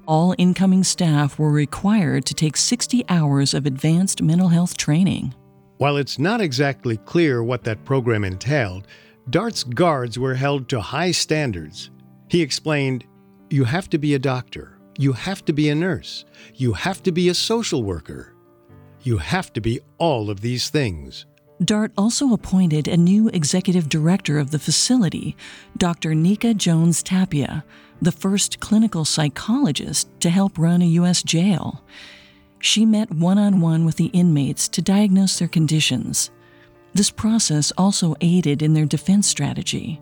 All 0.06 0.36
incoming 0.38 0.84
staff 0.84 1.40
were 1.40 1.52
required 1.52 2.26
to 2.26 2.34
take 2.34 2.58
60 2.58 3.06
hours 3.10 3.54
of 3.54 3.66
advanced 3.66 4.22
mental 4.22 4.50
health 4.50 4.76
training. 4.76 5.34
While 5.78 5.98
it's 5.98 6.20
not 6.20 6.42
exactly 6.42 6.98
clear 6.98 7.42
what 7.42 7.64
that 7.64 7.86
program 7.86 8.26
entailed, 8.26 8.88
Dart's 9.30 9.64
guards 9.64 10.20
were 10.20 10.36
held 10.36 10.68
to 10.70 10.82
high 10.82 11.12
standards. 11.12 11.92
He 12.28 12.42
explained 12.42 13.06
You 13.50 13.64
have 13.64 13.90
to 13.92 13.98
be 13.98 14.14
a 14.16 14.20
doctor, 14.20 14.78
you 14.98 15.14
have 15.14 15.46
to 15.46 15.54
be 15.54 15.70
a 15.70 15.76
nurse, 15.76 16.26
you 16.56 16.74
have 16.74 17.02
to 17.04 17.12
be 17.12 17.30
a 17.30 17.34
social 17.34 17.84
worker. 17.84 18.34
You 19.02 19.18
have 19.18 19.54
to 19.54 19.62
be 19.62 19.80
all 19.98 20.30
of 20.30 20.42
these 20.42 20.70
things. 20.70 21.26
DART 21.64 21.92
also 21.98 22.32
appointed 22.32 22.88
a 22.88 22.96
new 22.96 23.28
executive 23.30 23.90
director 23.90 24.40
of 24.40 24.52
the 24.52 24.60
facility, 24.60 25.36
Dr. 25.78 26.12
Nneka 26.12 26.56
Jones 26.56 27.04
Tapia, 27.04 27.66
the 28.02 28.14
first 28.14 28.62
clinical 28.62 29.04
psychologist 29.04 30.08
to 30.22 30.30
help 30.30 30.58
run 30.58 30.82
a 30.82 30.86
U.S. 30.86 31.22
jail. 31.22 31.84
She 32.60 32.86
met 32.86 33.12
one 33.12 33.38
on 33.38 33.60
one 33.60 33.84
with 33.84 33.98
the 33.98 34.08
inmates 34.08 34.70
to 34.70 34.82
diagnose 34.82 35.38
their 35.38 35.50
conditions. 35.50 36.32
This 36.94 37.12
process 37.12 37.74
also 37.78 38.16
aided 38.22 38.62
in 38.62 38.74
their 38.74 38.86
defense 38.86 39.28
strategy. 39.28 40.00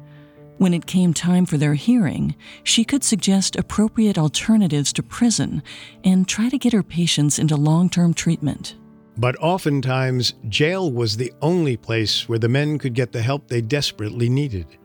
When 0.59 0.75
it 0.75 0.85
came 0.85 1.13
time 1.13 1.47
for 1.47 1.57
their 1.57 1.73
hearing, 1.73 2.35
she 2.63 2.83
could 2.83 3.03
suggest 3.03 3.55
appropriate 3.55 4.17
alternatives 4.17 4.93
to 4.93 5.03
prison 5.03 5.63
and 6.03 6.27
try 6.27 6.49
to 6.49 6.57
get 6.57 6.73
her 6.73 6.83
patients 6.83 7.39
into 7.39 7.55
long 7.55 7.89
term 7.89 8.13
treatment. 8.13 8.75
But 9.17 9.35
oftentimes, 9.39 10.35
jail 10.47 10.91
was 10.91 11.17
the 11.17 11.33
only 11.41 11.75
place 11.75 12.29
where 12.29 12.37
the 12.37 12.49
men 12.49 12.77
could 12.77 12.93
get 12.93 13.11
the 13.11 13.21
help 13.21 13.47
they 13.47 13.61
desperately 13.61 14.29
needed, 14.29 14.77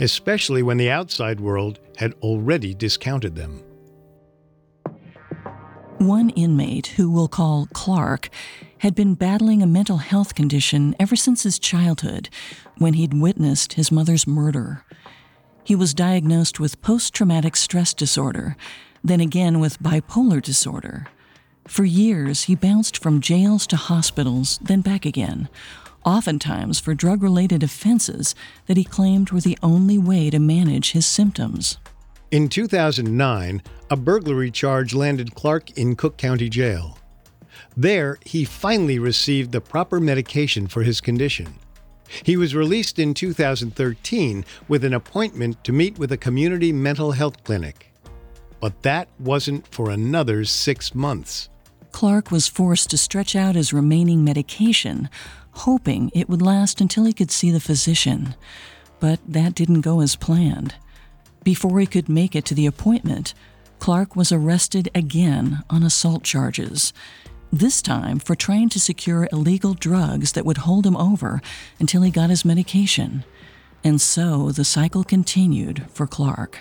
especially 0.00 0.62
when 0.62 0.78
the 0.78 0.90
outside 0.90 1.38
world 1.38 1.78
had 1.96 2.14
already 2.14 2.74
discounted 2.74 3.36
them. 3.36 3.62
One 5.98 6.30
inmate, 6.30 6.88
who 6.88 7.10
we'll 7.10 7.28
call 7.28 7.68
Clark, 7.72 8.30
had 8.78 8.94
been 8.94 9.14
battling 9.14 9.62
a 9.62 9.66
mental 9.66 9.98
health 9.98 10.34
condition 10.34 10.94
ever 11.00 11.16
since 11.16 11.42
his 11.42 11.58
childhood 11.58 12.28
when 12.78 12.94
he'd 12.94 13.14
witnessed 13.14 13.72
his 13.74 13.90
mother's 13.90 14.26
murder. 14.26 14.84
He 15.64 15.74
was 15.74 15.94
diagnosed 15.94 16.58
with 16.58 16.80
post 16.80 17.14
traumatic 17.14 17.56
stress 17.56 17.92
disorder, 17.94 18.56
then 19.02 19.20
again 19.20 19.60
with 19.60 19.82
bipolar 19.82 20.40
disorder. 20.40 21.06
For 21.68 21.84
years, 21.84 22.44
he 22.44 22.54
bounced 22.54 22.96
from 22.96 23.20
jails 23.20 23.66
to 23.68 23.76
hospitals, 23.76 24.58
then 24.62 24.80
back 24.80 25.04
again, 25.04 25.50
oftentimes 26.04 26.80
for 26.80 26.94
drug 26.94 27.22
related 27.22 27.62
offenses 27.62 28.34
that 28.66 28.78
he 28.78 28.84
claimed 28.84 29.30
were 29.30 29.42
the 29.42 29.58
only 29.62 29.98
way 29.98 30.30
to 30.30 30.38
manage 30.38 30.92
his 30.92 31.04
symptoms. 31.04 31.76
In 32.30 32.48
2009, 32.48 33.62
a 33.90 33.96
burglary 33.96 34.50
charge 34.50 34.94
landed 34.94 35.34
Clark 35.34 35.70
in 35.72 35.94
Cook 35.94 36.16
County 36.16 36.48
Jail. 36.48 36.98
There, 37.76 38.18
he 38.24 38.44
finally 38.46 38.98
received 38.98 39.52
the 39.52 39.60
proper 39.60 40.00
medication 40.00 40.68
for 40.68 40.82
his 40.82 41.02
condition. 41.02 41.58
He 42.22 42.38
was 42.38 42.54
released 42.54 42.98
in 42.98 43.12
2013 43.12 44.44
with 44.68 44.84
an 44.84 44.94
appointment 44.94 45.62
to 45.64 45.72
meet 45.72 45.98
with 45.98 46.12
a 46.12 46.16
community 46.16 46.72
mental 46.72 47.12
health 47.12 47.44
clinic. 47.44 47.92
But 48.58 48.82
that 48.82 49.08
wasn't 49.20 49.66
for 49.68 49.90
another 49.90 50.46
six 50.46 50.94
months. 50.94 51.50
Clark 51.98 52.30
was 52.30 52.46
forced 52.46 52.90
to 52.90 52.96
stretch 52.96 53.34
out 53.34 53.56
his 53.56 53.72
remaining 53.72 54.22
medication, 54.22 55.10
hoping 55.50 56.12
it 56.14 56.28
would 56.28 56.40
last 56.40 56.80
until 56.80 57.04
he 57.04 57.12
could 57.12 57.32
see 57.32 57.50
the 57.50 57.58
physician. 57.58 58.36
But 59.00 59.18
that 59.26 59.56
didn't 59.56 59.80
go 59.80 60.00
as 60.00 60.14
planned. 60.14 60.76
Before 61.42 61.80
he 61.80 61.86
could 61.86 62.08
make 62.08 62.36
it 62.36 62.44
to 62.44 62.54
the 62.54 62.66
appointment, 62.66 63.34
Clark 63.80 64.14
was 64.14 64.30
arrested 64.30 64.88
again 64.94 65.64
on 65.68 65.82
assault 65.82 66.22
charges, 66.22 66.92
this 67.52 67.82
time 67.82 68.20
for 68.20 68.36
trying 68.36 68.68
to 68.68 68.78
secure 68.78 69.28
illegal 69.32 69.74
drugs 69.74 70.30
that 70.34 70.46
would 70.46 70.58
hold 70.58 70.86
him 70.86 70.96
over 70.96 71.42
until 71.80 72.02
he 72.02 72.12
got 72.12 72.30
his 72.30 72.44
medication. 72.44 73.24
And 73.82 74.00
so 74.00 74.52
the 74.52 74.64
cycle 74.64 75.02
continued 75.02 75.84
for 75.90 76.06
Clark. 76.06 76.60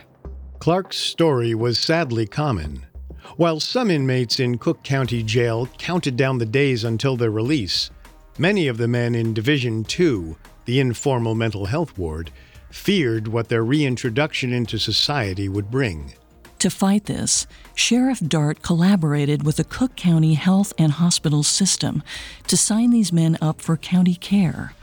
Clark's 0.58 0.98
story 0.98 1.54
was 1.54 1.78
sadly 1.78 2.26
common. 2.26 2.87
While 3.36 3.60
some 3.60 3.92
inmates 3.92 4.40
in 4.40 4.58
Cook 4.58 4.84
County 4.84 5.22
Jail 5.22 5.68
counted 5.78 6.16
down 6.16 6.38
the 6.38 6.46
days 6.46 6.84
until 6.84 7.18
their 7.18 7.30
release, 7.30 7.92
many 8.38 8.68
of 8.68 8.78
the 8.78 8.88
men 8.88 9.14
in 9.14 9.34
Division 9.34 9.84
2, 9.84 10.36
the 10.66 10.80
informal 10.80 11.36
mental 11.36 11.66
health 11.66 11.98
ward, 11.98 12.32
feared 12.72 13.28
what 13.28 13.50
their 13.50 13.64
reintroduction 13.64 14.54
into 14.54 14.78
society 14.78 15.50
would 15.50 15.70
bring. 15.70 16.14
To 16.60 16.70
fight 16.72 17.06
this, 17.06 17.46
Sheriff 17.76 18.20
Dart 18.20 18.64
collaborated 18.64 19.44
with 19.44 19.58
the 19.58 19.64
Cook 19.64 19.96
County 19.96 20.34
Health 20.34 20.74
and 20.78 20.94
Hospital 20.94 21.44
System 21.44 22.02
to 22.48 22.58
sign 22.58 22.90
these 22.90 23.14
men 23.14 23.38
up 23.40 23.62
for 23.62 23.78
county 23.78 24.16
care. 24.16 24.74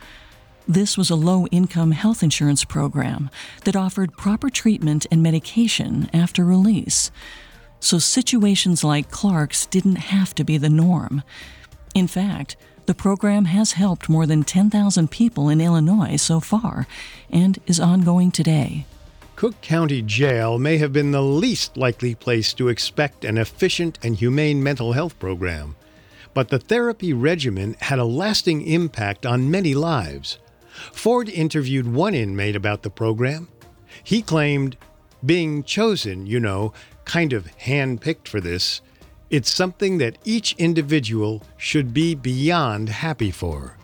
This 0.68 0.96
was 0.96 1.10
a 1.10 1.16
low 1.16 1.46
income 1.48 1.90
health 1.90 2.22
insurance 2.22 2.64
program 2.64 3.28
that 3.64 3.76
offered 3.76 4.16
proper 4.16 4.48
treatment 4.48 5.06
and 5.10 5.22
medication 5.22 6.08
after 6.12 6.44
release 6.44 7.10
so 7.84 7.98
situations 7.98 8.82
like 8.82 9.10
Clark's 9.10 9.66
didn't 9.66 9.96
have 9.96 10.34
to 10.36 10.42
be 10.42 10.56
the 10.56 10.70
norm. 10.70 11.22
In 11.94 12.06
fact, 12.06 12.56
the 12.86 12.94
program 12.94 13.44
has 13.44 13.72
helped 13.72 14.08
more 14.08 14.26
than 14.26 14.42
10,000 14.42 15.10
people 15.10 15.50
in 15.50 15.60
Illinois 15.60 16.16
so 16.16 16.40
far 16.40 16.86
and 17.28 17.58
is 17.66 17.78
ongoing 17.78 18.30
today. 18.30 18.86
Cook 19.36 19.60
County 19.60 20.00
Jail 20.00 20.58
may 20.58 20.78
have 20.78 20.94
been 20.94 21.10
the 21.10 21.22
least 21.22 21.76
likely 21.76 22.14
place 22.14 22.54
to 22.54 22.68
expect 22.68 23.22
an 23.22 23.36
efficient 23.36 23.98
and 24.02 24.16
humane 24.16 24.62
mental 24.62 24.94
health 24.94 25.18
program, 25.18 25.76
but 26.32 26.48
the 26.48 26.58
therapy 26.58 27.12
regimen 27.12 27.76
had 27.80 27.98
a 27.98 28.04
lasting 28.04 28.62
impact 28.62 29.26
on 29.26 29.50
many 29.50 29.74
lives. 29.74 30.38
Ford 30.92 31.28
interviewed 31.28 31.92
one 31.92 32.14
inmate 32.14 32.56
about 32.56 32.82
the 32.82 32.90
program. 32.90 33.48
He 34.02 34.22
claimed, 34.22 34.78
being 35.24 35.64
chosen, 35.64 36.26
you 36.26 36.40
know, 36.40 36.72
kind 37.04 37.32
of 37.32 37.46
handpicked 37.58 38.28
for 38.28 38.40
this. 38.40 38.80
It's 39.30 39.52
something 39.52 39.98
that 39.98 40.18
each 40.24 40.54
individual 40.58 41.42
should 41.56 41.92
be 41.92 42.14
beyond 42.14 42.88
happy 42.88 43.30
for. 43.30 43.76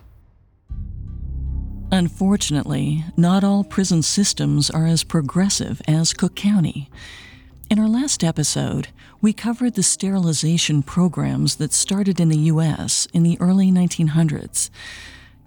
Unfortunately, 1.91 3.03
not 3.17 3.43
all 3.43 3.65
prison 3.65 4.01
systems 4.01 4.69
are 4.69 4.85
as 4.85 5.03
progressive 5.03 5.81
as 5.87 6.13
Cook 6.13 6.35
County. 6.35 6.89
In 7.69 7.79
our 7.79 7.89
last 7.89 8.23
episode, 8.23 8.89
we 9.21 9.33
covered 9.33 9.75
the 9.75 9.83
sterilization 9.83 10.83
programs 10.83 11.57
that 11.57 11.73
started 11.73 12.19
in 12.19 12.29
the 12.29 12.37
U.S. 12.37 13.07
in 13.13 13.23
the 13.23 13.37
early 13.41 13.71
1900s. 13.71 14.69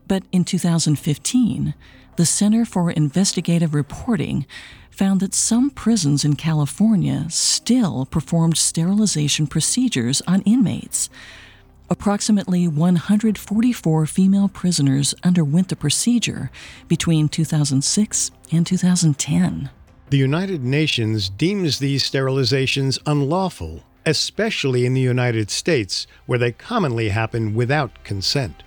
But 0.06 0.24
in 0.32 0.44
2015, 0.44 1.74
the 2.16 2.26
Center 2.26 2.64
for 2.64 2.90
Investigative 2.90 3.74
Reporting 3.74 4.46
found 4.90 5.20
that 5.20 5.34
some 5.34 5.70
prisons 5.70 6.24
in 6.24 6.36
California 6.36 7.26
still 7.28 8.06
performed 8.06 8.56
sterilization 8.56 9.46
procedures 9.46 10.22
on 10.26 10.42
inmates. 10.42 11.10
Approximately 11.90 12.68
144 12.68 14.06
female 14.06 14.48
prisoners 14.48 15.14
underwent 15.22 15.68
the 15.68 15.76
procedure 15.76 16.50
between 16.88 17.28
2006 17.28 18.30
and 18.52 18.66
2010. 18.66 19.70
The 20.10 20.16
United 20.18 20.62
Nations 20.62 21.28
deems 21.28 21.78
these 21.78 22.08
sterilizations 22.08 22.98
unlawful, 23.06 23.82
especially 24.06 24.86
in 24.86 24.94
the 24.94 25.00
United 25.00 25.50
States, 25.50 26.06
where 26.26 26.38
they 26.38 26.52
commonly 26.52 27.08
happen 27.08 27.54
without 27.54 28.04
consent. 28.04 28.62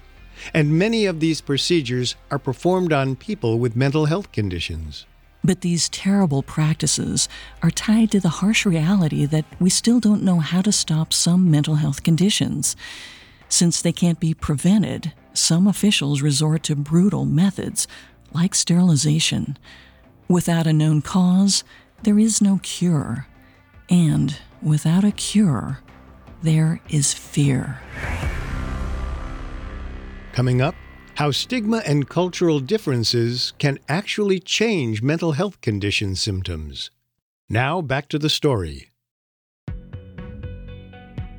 And 0.53 0.77
many 0.77 1.05
of 1.05 1.19
these 1.19 1.41
procedures 1.41 2.15
are 2.31 2.39
performed 2.39 2.93
on 2.93 3.15
people 3.15 3.59
with 3.59 3.75
mental 3.75 4.05
health 4.05 4.31
conditions. 4.31 5.05
But 5.43 5.61
these 5.61 5.89
terrible 5.89 6.43
practices 6.43 7.29
are 7.63 7.71
tied 7.71 8.11
to 8.11 8.19
the 8.19 8.29
harsh 8.29 8.65
reality 8.65 9.25
that 9.25 9.45
we 9.59 9.69
still 9.69 9.99
don't 9.99 10.23
know 10.23 10.39
how 10.39 10.61
to 10.61 10.71
stop 10.71 11.13
some 11.13 11.49
mental 11.49 11.75
health 11.75 12.03
conditions. 12.03 12.75
Since 13.49 13.81
they 13.81 13.93
can't 13.93 14.19
be 14.19 14.33
prevented, 14.33 15.13
some 15.33 15.67
officials 15.67 16.21
resort 16.21 16.63
to 16.63 16.75
brutal 16.75 17.25
methods, 17.25 17.87
like 18.33 18.55
sterilization. 18.55 19.57
Without 20.27 20.67
a 20.67 20.73
known 20.73 21.01
cause, 21.01 21.63
there 22.03 22.19
is 22.19 22.41
no 22.41 22.59
cure. 22.61 23.27
And 23.89 24.37
without 24.61 25.05
a 25.05 25.11
cure, 25.11 25.79
there 26.41 26.81
is 26.89 27.13
fear. 27.13 27.79
Coming 30.37 30.61
up, 30.61 30.75
how 31.15 31.31
stigma 31.31 31.81
and 31.83 32.07
cultural 32.07 32.59
differences 32.59 33.53
can 33.57 33.79
actually 33.89 34.37
change 34.39 35.01
mental 35.01 35.31
health 35.31 35.61
condition 35.61 36.13
symptoms. 36.13 36.91
Now 37.49 37.81
back 37.81 38.07
to 38.09 38.19
the 38.19 38.29
story. 38.29 38.91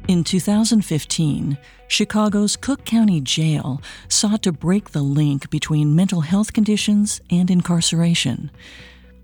In 0.08 0.24
2015, 0.24 1.58
Chicago's 1.86 2.56
Cook 2.56 2.84
County 2.84 3.20
Jail 3.20 3.80
sought 4.08 4.42
to 4.42 4.50
break 4.50 4.90
the 4.90 5.02
link 5.02 5.48
between 5.48 5.94
mental 5.94 6.22
health 6.22 6.52
conditions 6.52 7.20
and 7.30 7.52
incarceration. 7.52 8.50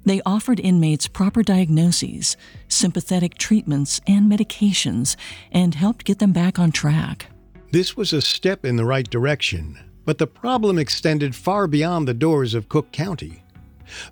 They 0.05 0.23
offered 0.25 0.61
inmates 0.61 1.09
proper 1.09 1.43
diagnoses, 1.43 2.37
sympathetic 2.69 3.39
treatments, 3.39 4.01
and 4.07 4.31
medications, 4.31 5.17
and 5.51 5.75
helped 5.75 6.05
get 6.05 6.21
them 6.21 6.33
back 6.33 6.61
on 6.61 6.71
track. 6.71 7.34
This 7.75 7.97
was 7.97 8.13
a 8.13 8.23
step 8.23 8.65
in 8.65 8.77
the 8.77 8.85
right 8.85 9.11
direction, 9.11 9.81
but 10.05 10.19
the 10.19 10.29
problem 10.29 10.79
extended 10.79 11.35
far 11.35 11.67
beyond 11.67 12.07
the 12.07 12.15
doors 12.15 12.55
of 12.55 12.69
Cook 12.69 12.93
County. 12.93 13.43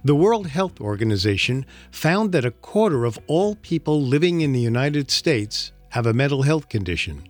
The 0.02 0.16
World 0.16 0.48
Health 0.48 0.80
Organization 0.80 1.64
found 1.92 2.32
that 2.32 2.44
a 2.44 2.50
quarter 2.50 3.04
of 3.04 3.20
all 3.28 3.54
people 3.54 4.02
living 4.02 4.40
in 4.40 4.50
the 4.50 4.58
United 4.58 5.12
States 5.12 5.70
have 5.90 6.06
a 6.06 6.12
mental 6.12 6.42
health 6.42 6.68
condition. 6.68 7.22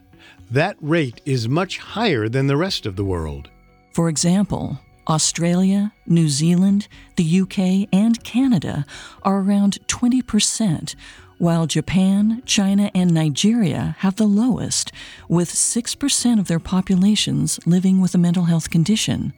That 0.50 0.78
rate 0.80 1.20
is 1.26 1.50
much 1.50 1.76
higher 1.76 2.30
than 2.30 2.46
the 2.46 2.56
rest 2.56 2.86
of 2.86 2.96
the 2.96 3.04
world. 3.04 3.50
For 3.92 4.08
example, 4.08 4.80
Australia, 5.08 5.92
New 6.06 6.30
Zealand, 6.30 6.88
the 7.16 7.40
UK, 7.42 7.88
and 7.92 8.24
Canada 8.24 8.86
are 9.22 9.40
around 9.40 9.80
20%, 9.86 10.94
while 11.42 11.66
Japan, 11.66 12.40
China, 12.46 12.88
and 12.94 13.12
Nigeria 13.12 13.96
have 13.98 14.14
the 14.14 14.28
lowest, 14.28 14.92
with 15.28 15.50
6% 15.50 16.38
of 16.38 16.46
their 16.46 16.60
populations 16.60 17.58
living 17.66 18.00
with 18.00 18.14
a 18.14 18.18
mental 18.18 18.44
health 18.44 18.70
condition. 18.70 19.32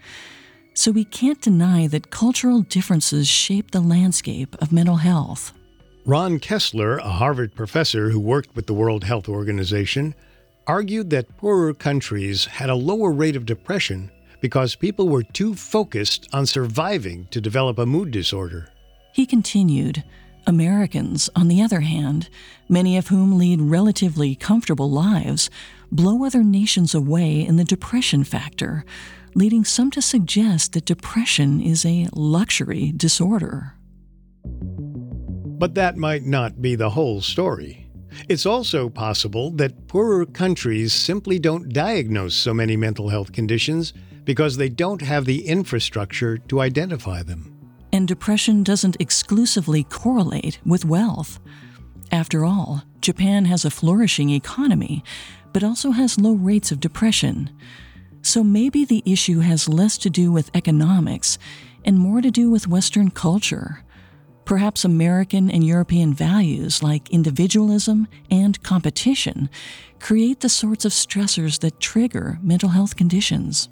So 0.74 0.90
we 0.90 1.06
can't 1.06 1.40
deny 1.40 1.86
that 1.86 2.10
cultural 2.10 2.60
differences 2.60 3.26
shape 3.26 3.70
the 3.70 3.80
landscape 3.80 4.54
of 4.60 4.70
mental 4.70 4.96
health. 4.96 5.54
Ron 6.04 6.40
Kessler, 6.40 6.98
a 6.98 7.08
Harvard 7.08 7.54
professor 7.54 8.10
who 8.10 8.20
worked 8.20 8.54
with 8.54 8.66
the 8.66 8.74
World 8.74 9.04
Health 9.04 9.26
Organization, 9.26 10.14
argued 10.66 11.08
that 11.08 11.34
poorer 11.38 11.72
countries 11.72 12.44
had 12.44 12.68
a 12.68 12.74
lower 12.74 13.12
rate 13.12 13.34
of 13.34 13.46
depression 13.46 14.10
because 14.42 14.74
people 14.74 15.08
were 15.08 15.22
too 15.22 15.54
focused 15.54 16.28
on 16.34 16.44
surviving 16.44 17.28
to 17.30 17.40
develop 17.40 17.78
a 17.78 17.86
mood 17.86 18.10
disorder. 18.10 18.68
He 19.14 19.24
continued 19.24 20.04
Americans, 20.46 21.30
on 21.35 21.48
the 21.48 21.62
other 21.62 21.80
hand, 21.80 22.28
many 22.68 22.96
of 22.96 23.09
whom 23.09 23.38
lead 23.38 23.61
relatively 23.61 24.35
comfortable 24.35 24.90
lives, 24.90 25.50
blow 25.90 26.24
other 26.24 26.42
nations 26.42 26.94
away 26.94 27.40
in 27.40 27.57
the 27.57 27.64
depression 27.64 28.24
factor, 28.24 28.85
leading 29.35 29.64
some 29.64 29.90
to 29.90 30.02
suggest 30.02 30.72
that 30.72 30.85
depression 30.85 31.61
is 31.61 31.85
a 31.85 32.09
luxury 32.14 32.92
disorder. 32.96 33.74
But 34.44 35.74
that 35.74 35.96
might 35.96 36.24
not 36.24 36.61
be 36.61 36.74
the 36.74 36.90
whole 36.90 37.20
story. 37.20 37.88
It's 38.28 38.46
also 38.46 38.88
possible 38.88 39.50
that 39.52 39.88
poorer 39.88 40.26
countries 40.26 40.92
simply 40.92 41.38
don't 41.38 41.72
diagnose 41.72 42.35
so 42.35 42.54
many 42.54 42.76
mental 42.76 43.09
health 43.09 43.33
conditions 43.33 43.92
because 44.24 44.57
they 44.57 44.68
don't 44.68 45.02
have 45.02 45.24
the 45.24 45.46
infrastructure 45.46 46.38
to 46.38 46.61
identify 46.61 47.22
them. 47.22 47.53
And 48.04 48.08
depression 48.10 48.62
doesn't 48.62 49.00
exclusively 49.00 49.84
correlate 49.84 50.58
with 50.66 50.84
wealth. 50.84 51.40
After 52.12 52.44
all, 52.44 52.82
Japan 53.00 53.46
has 53.46 53.64
a 53.64 53.70
flourishing 53.70 54.28
economy, 54.28 55.02
but 55.54 55.64
also 55.64 55.92
has 55.92 56.20
low 56.20 56.34
rates 56.34 56.70
of 56.70 56.80
depression. 56.80 57.48
So 58.20 58.44
maybe 58.44 58.84
the 58.84 59.02
issue 59.06 59.40
has 59.40 59.70
less 59.70 59.96
to 59.96 60.10
do 60.10 60.30
with 60.30 60.50
economics 60.54 61.38
and 61.86 61.98
more 61.98 62.20
to 62.20 62.30
do 62.30 62.50
with 62.50 62.68
Western 62.68 63.10
culture. 63.10 63.82
Perhaps 64.44 64.84
American 64.84 65.50
and 65.50 65.64
European 65.64 66.12
values 66.12 66.82
like 66.82 67.08
individualism 67.08 68.06
and 68.30 68.62
competition 68.62 69.48
create 69.98 70.40
the 70.40 70.50
sorts 70.50 70.84
of 70.84 70.92
stressors 70.92 71.60
that 71.60 71.80
trigger 71.80 72.38
mental 72.42 72.68
health 72.68 72.96
conditions. 72.96 73.70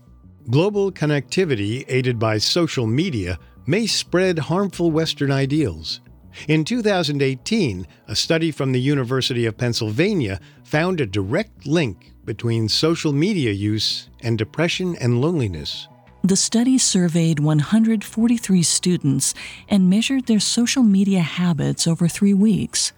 Global 0.51 0.91
connectivity, 0.91 1.85
aided 1.87 2.19
by 2.19 2.39
social 2.39 2.87
media, 2.87 3.39
may 3.67 3.87
spread 3.87 4.39
harmful 4.39 4.91
Western 4.91 5.31
ideals. 5.31 6.01
In 6.49 6.65
2018, 6.65 7.87
a 8.09 8.17
study 8.17 8.51
from 8.51 8.73
the 8.73 8.81
University 8.81 9.47
of 9.47 9.59
Pennsylvania 9.59 10.41
found 10.65 11.01
a 11.01 11.07
direct 11.07 11.67
link 11.67 12.13
between 12.25 12.69
social 12.69 13.13
media 13.13 13.53
use 13.53 14.09
and 14.21 14.39
depression 14.39 14.97
and 14.97 15.21
loneliness. 15.21 15.89
The 16.25 16.37
study 16.37 16.79
surveyed 16.79 17.41
143 17.41 18.63
students 18.63 19.35
and 19.69 19.91
measured 19.91 20.27
their 20.27 20.41
social 20.41 20.85
media 20.85 21.21
habits 21.21 21.87
over 21.87 22.07
three 22.07 22.35
weeks. 22.35 22.93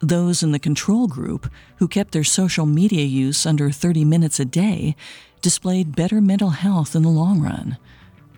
Those 0.00 0.42
in 0.42 0.50
the 0.50 0.58
control 0.58 1.06
group, 1.06 1.50
who 1.76 1.88
kept 1.88 2.12
their 2.12 2.24
social 2.24 2.66
media 2.66 3.04
use 3.04 3.46
under 3.46 3.70
30 3.70 4.04
minutes 4.04 4.40
a 4.40 4.44
day, 4.44 4.96
displayed 5.40 5.94
better 5.94 6.20
mental 6.20 6.50
health 6.50 6.96
in 6.96 7.02
the 7.02 7.08
long 7.08 7.40
run. 7.40 7.78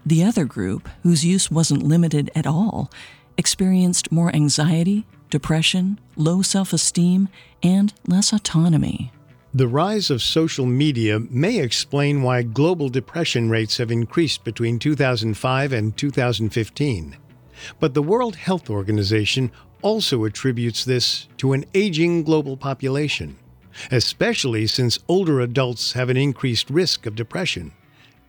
The 0.09 0.25
other 0.25 0.47
group, 0.47 0.89
whose 1.03 1.23
use 1.23 1.51
wasn't 1.51 1.83
limited 1.83 2.31
at 2.35 2.47
all, 2.47 2.91
experienced 3.37 4.11
more 4.11 4.35
anxiety, 4.35 5.05
depression, 5.29 6.01
low 6.17 6.41
self 6.41 6.73
esteem, 6.73 7.29
and 7.63 7.93
less 8.07 8.33
autonomy. 8.33 9.13
The 9.53 9.69
rise 9.69 10.09
of 10.09 10.23
social 10.23 10.65
media 10.65 11.19
may 11.19 11.59
explain 11.59 12.23
why 12.23 12.43
global 12.43 12.89
depression 12.89 13.51
rates 13.51 13.77
have 13.77 13.91
increased 13.91 14.45
between 14.45 14.79
2005 14.79 15.75
and 15.75 15.95
2015. 15.95 17.17
But 17.79 17.93
the 17.93 18.03
World 18.03 18.37
Health 18.37 18.71
Organization 18.71 19.53
also 19.83 20.25
attributes 20.25 20.87
this 20.87 21.29
to 21.37 21.53
an 21.53 21.67
aging 21.75 22.23
global 22.23 22.57
population, 22.57 23.37
especially 23.91 24.69
since 24.69 24.99
older 25.07 25.43
adults 25.43 25.93
have 25.93 26.09
an 26.09 26.17
increased 26.17 26.71
risk 26.71 27.05
of 27.05 27.15
depression. 27.15 27.73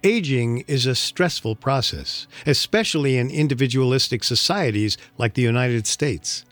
Aging 0.04 0.60
is 0.60 0.86
a 0.86 0.96
stressful 0.96 1.58
process, 1.58 2.26
especially 2.46 3.18
in 3.18 3.30
individualistic 3.30 4.24
societies 4.24 4.98
like 5.18 5.34
the 5.34 5.42
United 5.42 5.86
States. 5.88 6.46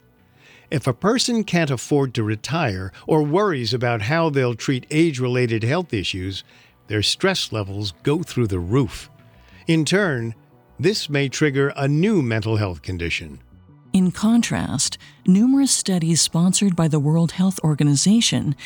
If 0.69 0.85
a 0.85 0.93
person 0.93 1.45
can't 1.45 1.71
afford 1.71 2.13
to 2.15 2.23
retire 2.23 2.91
or 3.07 3.23
worries 3.23 3.73
about 3.73 4.01
how 4.01 4.29
they'll 4.29 4.55
treat 4.55 4.85
age 4.91 5.21
related 5.21 5.63
health 5.63 5.93
issues, 5.93 6.43
their 6.87 7.01
stress 7.01 7.53
levels 7.53 7.93
go 8.03 8.21
through 8.21 8.47
the 8.47 8.59
roof. 8.59 9.09
In 9.65 9.85
turn, 9.85 10.35
this 10.77 11.09
may 11.09 11.29
trigger 11.29 11.71
a 11.77 11.87
new 11.87 12.21
mental 12.21 12.57
health 12.57 12.81
condition. 12.81 13.39
In 13.93 14.11
contrast, 14.11 14.97
numerous 15.25 15.71
studies 15.71 16.19
sponsored 16.19 16.75
by 16.75 16.89
the 16.89 16.99
World 16.99 17.31
Health 17.31 17.61
Organization 17.63 18.57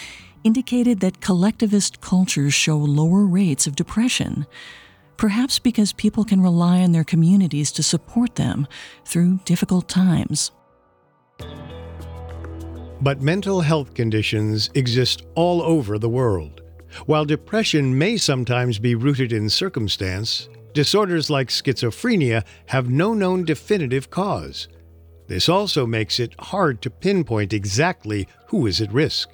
indicated 0.43 0.99
that 0.99 1.21
collectivist 1.21 2.01
cultures 2.01 2.54
show 2.54 2.77
lower 2.77 3.25
rates 3.25 3.67
of 3.67 3.75
depression, 3.75 4.45
perhaps 5.17 5.60
because 5.60 5.93
people 5.93 6.23
can 6.23 6.41
rely 6.41 6.82
on 6.82 6.91
their 6.91 7.04
communities 7.04 7.71
to 7.73 7.84
support 7.84 8.36
them 8.36 8.67
through 9.06 9.39
difficult 9.45 9.88
times. 9.88 10.51
But 13.01 13.21
mental 13.21 13.62
health 13.62 13.93
conditions 13.93 14.69
exist 14.75 15.23
all 15.36 15.62
over 15.62 15.97
the 15.97 16.10
world. 16.10 16.62
While 17.06 17.25
depression 17.25 17.97
may 17.97 18.17
sometimes 18.17 18.77
be 18.77 18.95
rooted 18.95 19.34
in 19.34 19.49
circumstance, 19.49 20.49
disorders 20.73 21.30
like 21.30 21.49
schizophrenia 21.49 22.43
have 22.67 22.89
no 22.89 23.13
known 23.13 23.43
definitive 23.45 24.10
cause. 24.10 24.67
This 25.27 25.47
also 25.47 25.88
makes 25.88 26.19
it 26.19 26.36
hard 26.39 26.82
to 26.82 26.89
pinpoint 26.89 27.54
exactly 27.54 28.27
who 28.47 28.67
is 28.67 28.82
at 28.82 28.91
risk. 28.91 29.30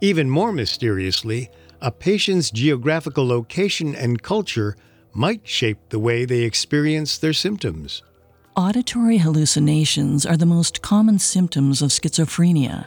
Even 0.00 0.30
more 0.30 0.52
mysteriously, 0.52 1.50
a 1.80 1.90
patient's 1.90 2.50
geographical 2.50 3.26
location 3.26 3.94
and 3.94 4.22
culture 4.22 4.76
might 5.12 5.46
shape 5.46 5.78
the 5.88 5.98
way 5.98 6.24
they 6.24 6.42
experience 6.42 7.18
their 7.18 7.32
symptoms. 7.32 8.02
Auditory 8.56 9.18
hallucinations 9.18 10.24
are 10.24 10.36
the 10.36 10.46
most 10.46 10.80
common 10.82 11.18
symptoms 11.18 11.82
of 11.82 11.90
schizophrenia. 11.90 12.86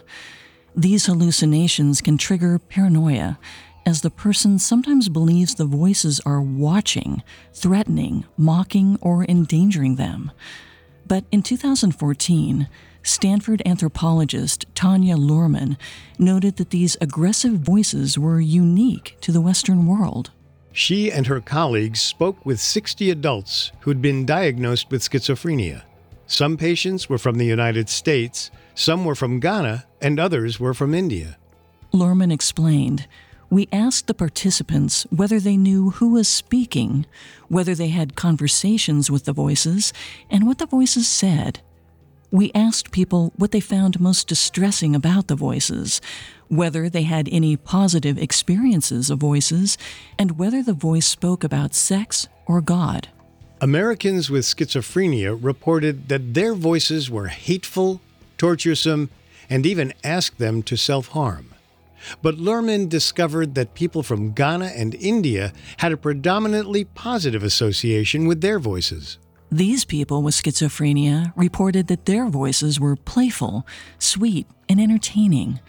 These 0.76 1.06
hallucinations 1.06 2.02
can 2.02 2.18
trigger 2.18 2.58
paranoia, 2.58 3.38
as 3.86 4.02
the 4.02 4.10
person 4.10 4.60
sometimes 4.60 5.10
believes 5.10 5.56
the 5.56 5.66
voices 5.66 6.20
are 6.26 6.42
watching, 6.42 7.24
threatening, 7.54 8.26
mocking, 8.38 8.98
or 9.02 9.24
endangering 9.26 9.96
them. 9.96 10.32
But 11.08 11.26
in 11.32 11.42
2014, 11.42 12.68
Stanford 13.04 13.62
anthropologist 13.66 14.66
Tanya 14.76 15.16
Luhrmann 15.16 15.78
noted 16.18 16.58
that 16.58 16.70
these 16.70 16.98
aggressive 17.02 17.54
voices 17.54 18.18
were 18.18 18.40
unique 18.40 19.18
to 19.22 19.32
the 19.32 19.42
Western 19.42 19.86
world. 19.88 20.32
She 20.72 21.12
and 21.12 21.28
her 21.28 21.42
colleagues 21.42 22.02
spoke 22.02 22.46
with 22.46 22.60
60 22.60 23.10
adults 23.10 23.72
who'd 23.82 24.02
been 24.02 24.26
diagnosed 24.26 24.92
with 24.92 25.02
schizophrenia. 25.02 25.84
Some 26.28 26.58
patients 26.58 27.10
were 27.10 27.18
from 27.18 27.36
the 27.36 27.46
United 27.46 27.90
States, 27.90 28.52
some 28.76 29.04
were 29.04 29.16
from 29.16 29.40
Ghana, 29.40 29.86
and 30.02 30.20
others 30.20 30.60
were 30.60 30.74
from 30.74 30.94
India. 30.94 31.38
Luhrmann 31.92 32.32
explained 32.32 33.08
We 33.50 33.68
asked 33.72 34.06
the 34.06 34.14
participants 34.14 35.08
whether 35.10 35.40
they 35.40 35.58
knew 35.58 35.90
who 35.90 36.12
was 36.12 36.28
speaking, 36.28 37.08
whether 37.48 37.74
they 37.74 37.88
had 37.88 38.16
conversations 38.16 39.10
with 39.10 39.26
the 39.26 39.34
voices, 39.34 39.92
and 40.30 40.46
what 40.46 40.60
the 40.60 40.68
voices 40.68 41.08
said. 41.08 41.62
We 42.32 42.52
asked 42.54 42.92
people 42.92 43.34
what 43.38 43.52
they 43.52 43.60
found 43.60 44.00
most 44.00 44.28
distressing 44.28 44.96
about 44.96 45.28
the 45.28 45.36
voices, 45.36 46.00
whether 46.48 46.88
they 46.88 47.02
had 47.02 47.28
any 47.32 47.58
positive 47.58 48.20
experiences 48.20 49.10
of 49.10 49.18
voices, 49.18 49.78
and 50.18 50.38
whether 50.38 50.62
the 50.62 50.74
voice 50.74 51.08
spoke 51.08 51.44
about 51.44 51.74
sex 51.74 52.28
or 52.46 52.62
God. 52.62 53.08
Americans 53.62 54.30
with 54.30 54.46
schizophrenia 54.46 55.38
reported 55.42 56.08
that 56.10 56.36
their 56.36 56.54
voices 56.54 57.10
were 57.10 57.28
hateful, 57.28 58.00
torturesome, 58.38 59.10
and 59.50 59.66
even 59.66 59.94
asked 60.04 60.38
them 60.38 60.62
to 60.64 60.78
self 60.78 61.08
harm. 61.10 61.54
But 62.22 62.36
Luhrmann 62.38 62.88
discovered 62.88 63.56
that 63.56 63.74
people 63.74 64.04
from 64.04 64.32
Ghana 64.34 64.68
and 64.68 64.96
India 64.96 65.52
had 65.78 65.92
a 65.92 65.98
predominantly 65.98 66.86
positive 66.86 67.44
association 67.44 68.28
with 68.28 68.42
their 68.42 68.60
voices. 68.60 69.18
These 69.52 69.84
people 69.84 70.22
with 70.22 70.36
schizophrenia 70.36 71.34
reported 71.36 71.88
that 71.88 72.06
their 72.06 72.28
voices 72.28 72.80
were 72.80 72.96
playful, 72.96 73.66
sweet, 73.98 74.46
and 74.68 74.80
entertaining. 74.80 75.60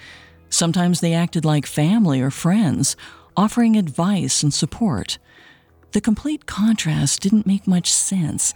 Sometimes 0.50 1.00
they 1.00 1.14
acted 1.14 1.46
like 1.46 1.64
family 1.64 2.20
or 2.20 2.30
friends, 2.30 2.94
offering 3.38 3.76
advice 3.76 4.42
and 4.42 4.52
support. 4.52 5.18
The 5.92 6.02
complete 6.02 6.44
contrast 6.44 7.22
didn't 7.22 7.46
make 7.46 7.66
much 7.66 7.90
sense 7.90 8.52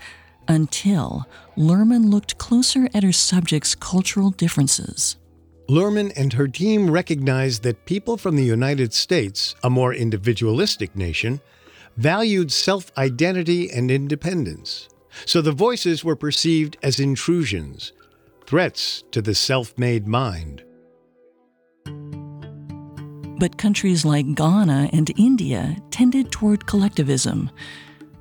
until 0.46 1.26
Luhrmann 1.56 2.10
looked 2.10 2.36
closer 2.36 2.90
at 2.92 3.02
her 3.02 3.12
subject's 3.12 3.74
cultural 3.74 4.28
differences. 4.28 5.16
Luhrmann 5.70 6.12
and 6.16 6.34
her 6.34 6.48
team 6.48 6.90
recognized 6.90 7.62
that 7.62 7.86
people 7.86 8.18
from 8.18 8.36
the 8.36 8.44
United 8.44 8.92
States, 8.92 9.54
a 9.64 9.70
more 9.70 9.94
individualistic 9.94 10.94
nation, 10.94 11.40
valued 11.96 12.52
self 12.52 12.92
identity 12.98 13.70
and 13.70 13.90
independence. 13.90 14.90
So 15.26 15.40
the 15.40 15.52
voices 15.52 16.04
were 16.04 16.16
perceived 16.16 16.76
as 16.82 17.00
intrusions, 17.00 17.92
threats 18.46 19.04
to 19.12 19.22
the 19.22 19.34
self 19.34 19.76
made 19.78 20.06
mind. 20.06 20.64
But 23.38 23.58
countries 23.58 24.04
like 24.04 24.34
Ghana 24.34 24.90
and 24.92 25.10
India 25.18 25.76
tended 25.90 26.30
toward 26.30 26.66
collectivism. 26.66 27.50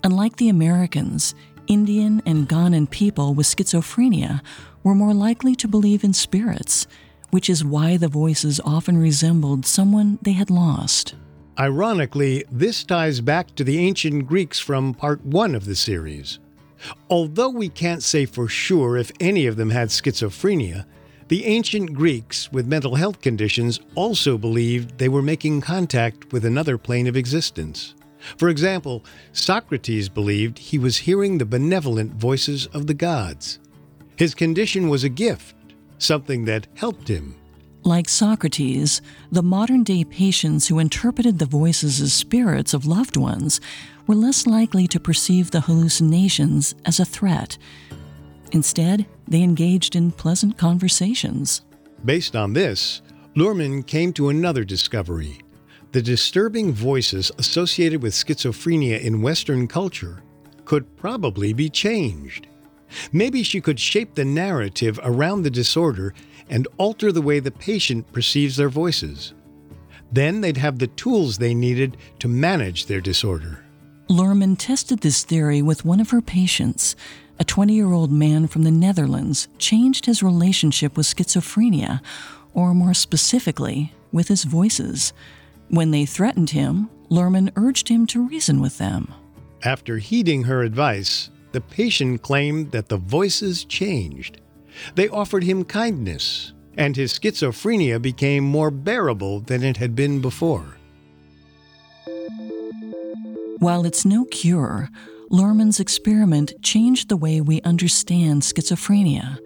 Unlike 0.04 0.38
the 0.38 0.50
Americans, 0.50 1.36
Indian 1.68 2.22
and 2.26 2.50
Ghanan 2.50 2.90
people 2.90 3.34
with 3.34 3.48
schizophrenia 3.48 4.42
were 4.84 4.96
more 4.96 5.14
likely 5.14 5.56
to 5.56 5.68
believe 5.68 6.04
in 6.04 6.14
spirits, 6.14 6.88
which 7.30 7.50
is 7.50 7.64
why 7.64 7.96
the 7.96 8.08
voices 8.08 8.60
often 8.66 8.98
resembled 8.98 9.66
someone 9.66 10.20
they 10.22 10.34
had 10.34 10.50
lost. 10.50 11.16
Ironically, 11.60 12.44
this 12.52 12.84
ties 12.84 13.22
back 13.22 13.56
to 13.56 13.64
the 13.64 13.78
ancient 13.78 14.28
Greeks 14.28 14.60
from 14.60 14.94
part 14.94 15.24
one 15.24 15.54
of 15.56 15.66
the 15.66 15.76
series. 15.76 16.40
Although 17.10 17.50
we 17.50 17.70
can't 17.70 18.04
say 18.04 18.26
for 18.26 18.48
sure 18.48 18.98
if 18.98 19.12
any 19.20 19.46
of 19.46 19.56
them 19.56 19.70
had 19.70 19.90
schizophrenia, 19.90 20.86
the 21.28 21.46
ancient 21.46 21.94
Greeks 21.94 22.52
with 22.52 22.68
mental 22.68 22.96
health 22.96 23.22
conditions 23.22 23.80
also 23.96 24.38
believed 24.38 24.98
they 24.98 25.10
were 25.10 25.22
making 25.22 25.62
contact 25.62 26.32
with 26.32 26.46
another 26.46 26.78
plane 26.78 27.08
of 27.08 27.16
existence. 27.16 27.96
For 28.38 28.50
example, 28.50 29.04
Socrates 29.32 30.10
believed 30.10 30.60
he 30.60 30.78
was 30.78 30.98
hearing 30.98 31.38
the 31.38 31.46
benevolent 31.46 32.14
voices 32.14 32.68
of 32.68 32.88
the 32.88 32.94
gods. 32.94 33.60
His 34.16 34.36
condition 34.36 34.90
was 34.90 35.04
a 35.04 35.10
gift, 35.10 35.56
something 35.98 36.46
that 36.46 36.68
helped 36.76 37.08
him. 37.08 37.36
Like 37.86 38.08
Socrates, 38.08 39.02
the 39.30 39.44
modern 39.44 39.84
day 39.84 40.06
patients 40.06 40.68
who 40.68 40.80
interpreted 40.80 41.40
the 41.40 41.46
voices 41.46 42.00
as 42.00 42.14
spirits 42.14 42.74
of 42.74 42.86
loved 42.86 43.18
ones 43.18 43.60
were 44.08 44.16
less 44.16 44.46
likely 44.46 44.88
to 44.88 45.00
perceive 45.00 45.52
the 45.52 45.62
hallucinations 45.62 46.76
as 46.86 47.00
a 47.00 47.06
threat. 47.06 47.58
Instead, 48.52 49.06
they 49.28 49.42
engaged 49.42 49.96
in 49.96 50.12
pleasant 50.12 50.58
conversations. 50.58 51.62
Based 52.06 52.36
on 52.36 52.54
this, 52.54 53.02
Luhrmann 53.36 53.86
came 53.86 54.14
to 54.14 54.30
another 54.30 54.64
discovery. 54.64 55.40
The 55.92 56.02
disturbing 56.02 56.74
voices 56.74 57.32
associated 57.38 58.02
with 58.02 58.14
schizophrenia 58.14 59.00
in 59.02 59.22
Western 59.22 59.68
culture 59.68 60.22
could 60.66 60.96
probably 60.98 61.54
be 61.54 61.70
changed. 61.70 62.48
Maybe 63.12 63.44
she 63.44 63.62
could 63.62 63.80
shape 63.80 64.14
the 64.14 64.26
narrative 64.26 65.00
around 65.04 65.44
the 65.44 65.50
disorder 65.50 66.14
and 66.50 66.68
alter 66.78 67.12
the 67.12 67.22
way 67.22 67.40
the 67.40 67.52
patient 67.52 68.12
perceives 68.12 68.56
their 68.56 68.70
voices. 68.70 69.34
Then 70.12 70.42
they'd 70.42 70.58
have 70.58 70.78
the 70.78 70.88
tools 70.88 71.38
they 71.38 71.56
needed 71.56 71.98
to 72.20 72.28
manage 72.28 72.86
their 72.86 73.02
disorder. 73.02 73.63
Luhrmann 74.10 74.58
tested 74.58 75.00
this 75.00 75.24
theory 75.24 75.62
with 75.62 75.86
one 75.86 76.00
of 76.00 76.10
her 76.10 76.22
patients. 76.22 76.96
A 77.40 77.44
20 77.44 77.74
year 77.74 77.92
old 77.92 78.12
man 78.12 78.48
from 78.48 78.64
the 78.64 78.72
Netherlands 78.72 79.48
changed 79.58 80.06
his 80.06 80.22
relationship 80.22 80.98
with 80.98 81.06
schizophrenia, 81.06 82.02
or 82.54 82.74
more 82.74 82.94
specifically, 82.94 83.94
with 84.12 84.28
his 84.28 84.44
voices. 84.44 85.14
When 85.70 85.92
they 85.92 86.06
threatened 86.06 86.52
him, 86.52 86.90
Luhrmann 87.10 87.52
urged 87.56 87.88
him 87.88 88.06
to 88.08 88.28
reason 88.28 88.62
with 88.62 88.78
them. 88.78 89.14
After 89.64 89.98
heeding 89.98 90.44
her 90.44 90.62
advice, 90.62 91.32
the 91.54 91.62
patient 91.62 92.22
claimed 92.22 92.72
that 92.72 92.90
the 92.90 92.98
voices 92.98 93.64
changed. 93.64 94.42
They 94.96 95.08
offered 95.08 95.44
him 95.44 95.64
kindness, 95.64 96.54
and 96.78 96.96
his 96.96 97.14
schizophrenia 97.14 98.02
became 98.02 98.44
more 98.44 98.72
bearable 98.72 99.40
than 99.40 99.64
it 99.64 99.78
had 99.78 99.96
been 99.96 100.20
before. 100.20 100.78
While 103.64 103.86
it's 103.86 104.04
no 104.04 104.26
cure, 104.26 104.90
Luhrmann's 105.32 105.80
experiment 105.80 106.52
changed 106.62 107.08
the 107.08 107.16
way 107.16 107.40
we 107.40 107.62
understand 107.62 108.42
schizophrenia, 108.42 109.38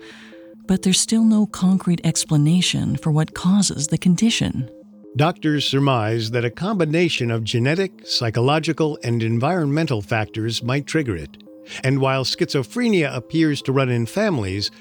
but 0.65 0.81
there's 0.81 0.99
still 0.99 1.23
no 1.23 1.45
concrete 1.45 2.01
explanation 2.03 2.95
for 2.97 3.11
what 3.11 3.35
causes 3.35 3.89
the 3.89 3.97
condition. 3.99 4.71
Doctors 5.17 5.67
surmise 5.67 6.31
that 6.31 6.43
a 6.43 6.49
combination 6.49 7.29
of 7.29 7.43
genetic, 7.43 8.07
psychological, 8.07 8.97
and 9.03 9.21
environmental 9.21 10.01
factors 10.01 10.63
might 10.63 10.87
trigger 10.87 11.15
it. 11.15 11.37
And 11.83 11.99
while 12.01 12.23
schizophrenia 12.23 13.15
appears 13.15 13.61
to 13.61 13.71
run 13.71 13.89
in 13.89 14.07
families, 14.07 14.71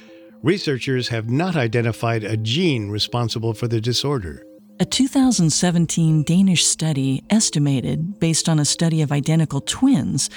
researchers 0.42 1.08
have 1.08 1.28
not 1.28 1.56
identified 1.56 2.24
a 2.24 2.38
gene 2.38 2.88
responsible 2.88 3.52
for 3.52 3.68
the 3.68 3.82
disorder. 3.82 4.46
A 4.78 4.84
2017 4.84 6.22
Danish 6.22 6.66
study 6.66 7.24
estimated, 7.30 8.20
based 8.20 8.46
on 8.46 8.58
a 8.58 8.64
study 8.66 9.00
of 9.00 9.10
identical 9.10 9.62
twins, 9.62 10.28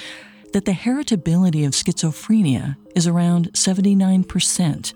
that 0.54 0.64
the 0.64 0.72
heritability 0.72 1.66
of 1.66 1.72
schizophrenia 1.72 2.74
is 2.94 3.06
around 3.06 3.52
79%. 3.52 4.94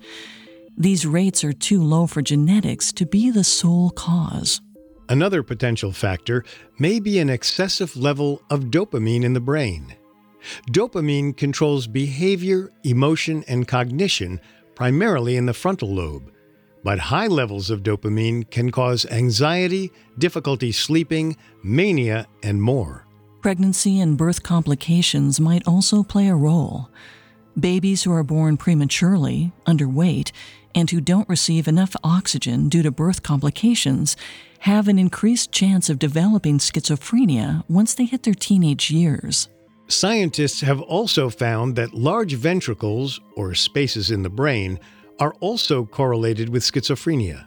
These 0.78 1.04
rates 1.04 1.44
are 1.44 1.52
too 1.52 1.82
low 1.82 2.06
for 2.06 2.22
genetics 2.22 2.90
to 2.92 3.04
be 3.04 3.30
the 3.30 3.44
sole 3.44 3.90
cause. 3.90 4.62
Another 5.10 5.42
potential 5.42 5.92
factor 5.92 6.42
may 6.78 6.98
be 6.98 7.18
an 7.18 7.28
excessive 7.28 7.98
level 7.98 8.40
of 8.48 8.70
dopamine 8.70 9.24
in 9.24 9.34
the 9.34 9.40
brain. 9.40 9.94
Dopamine 10.70 11.36
controls 11.36 11.86
behavior, 11.86 12.70
emotion, 12.82 13.44
and 13.46 13.68
cognition 13.68 14.40
primarily 14.74 15.36
in 15.36 15.44
the 15.44 15.52
frontal 15.52 15.94
lobe. 15.94 16.33
But 16.84 16.98
high 16.98 17.26
levels 17.26 17.70
of 17.70 17.82
dopamine 17.82 18.48
can 18.50 18.70
cause 18.70 19.06
anxiety, 19.06 19.90
difficulty 20.18 20.70
sleeping, 20.70 21.36
mania, 21.62 22.26
and 22.42 22.62
more. 22.62 23.06
Pregnancy 23.40 23.98
and 24.00 24.16
birth 24.16 24.42
complications 24.42 25.40
might 25.40 25.66
also 25.66 26.02
play 26.02 26.28
a 26.28 26.34
role. 26.36 26.90
Babies 27.58 28.02
who 28.02 28.12
are 28.12 28.22
born 28.22 28.56
prematurely, 28.58 29.52
underweight, 29.66 30.30
and 30.74 30.90
who 30.90 31.00
don't 31.00 31.28
receive 31.28 31.68
enough 31.68 31.96
oxygen 32.04 32.68
due 32.68 32.82
to 32.82 32.90
birth 32.90 33.22
complications 33.22 34.16
have 34.60 34.88
an 34.88 34.98
increased 34.98 35.52
chance 35.52 35.88
of 35.88 35.98
developing 35.98 36.58
schizophrenia 36.58 37.64
once 37.68 37.94
they 37.94 38.04
hit 38.04 38.24
their 38.24 38.34
teenage 38.34 38.90
years. 38.90 39.48
Scientists 39.86 40.62
have 40.62 40.80
also 40.80 41.28
found 41.28 41.76
that 41.76 41.92
large 41.94 42.34
ventricles, 42.34 43.20
or 43.36 43.54
spaces 43.54 44.10
in 44.10 44.22
the 44.22 44.30
brain, 44.30 44.80
are 45.18 45.34
also 45.40 45.84
correlated 45.84 46.48
with 46.48 46.62
schizophrenia. 46.62 47.46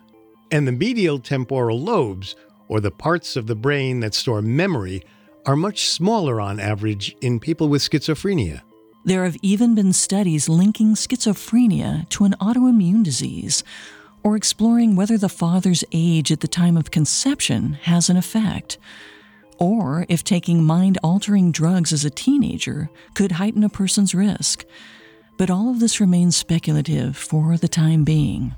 And 0.51 0.67
the 0.67 0.71
medial 0.71 1.19
temporal 1.19 1.79
lobes, 1.79 2.35
or 2.67 2.79
the 2.79 2.91
parts 2.91 3.35
of 3.35 3.47
the 3.47 3.55
brain 3.55 3.99
that 3.99 4.13
store 4.13 4.41
memory, 4.41 5.03
are 5.45 5.55
much 5.55 5.87
smaller 5.87 6.39
on 6.41 6.59
average 6.59 7.15
in 7.21 7.39
people 7.39 7.69
with 7.69 7.81
schizophrenia. 7.81 8.61
There 9.05 9.23
have 9.23 9.37
even 9.41 9.75
been 9.75 9.93
studies 9.93 10.49
linking 10.49 10.95
schizophrenia 10.95 12.09
to 12.09 12.25
an 12.25 12.35
autoimmune 12.41 13.03
disease, 13.03 13.63
or 14.23 14.35
exploring 14.35 14.95
whether 14.95 15.17
the 15.17 15.29
father's 15.29 15.83
age 15.91 16.31
at 16.31 16.41
the 16.41 16.47
time 16.47 16.75
of 16.75 16.91
conception 16.91 17.73
has 17.83 18.09
an 18.09 18.17
effect 18.17 18.77
or 19.57 20.05
if 20.09 20.23
taking 20.23 20.63
mind 20.63 20.97
altering 21.03 21.51
drugs 21.51 21.91
as 21.91 22.05
a 22.05 22.09
teenager 22.09 22.89
could 23.13 23.33
heighten 23.33 23.63
a 23.63 23.69
person's 23.69 24.13
risk. 24.13 24.65
But 25.37 25.49
all 25.49 25.69
of 25.69 25.79
this 25.79 25.99
remains 25.99 26.35
speculative 26.35 27.15
for 27.15 27.57
the 27.57 27.67
time 27.67 28.03
being. 28.03 28.55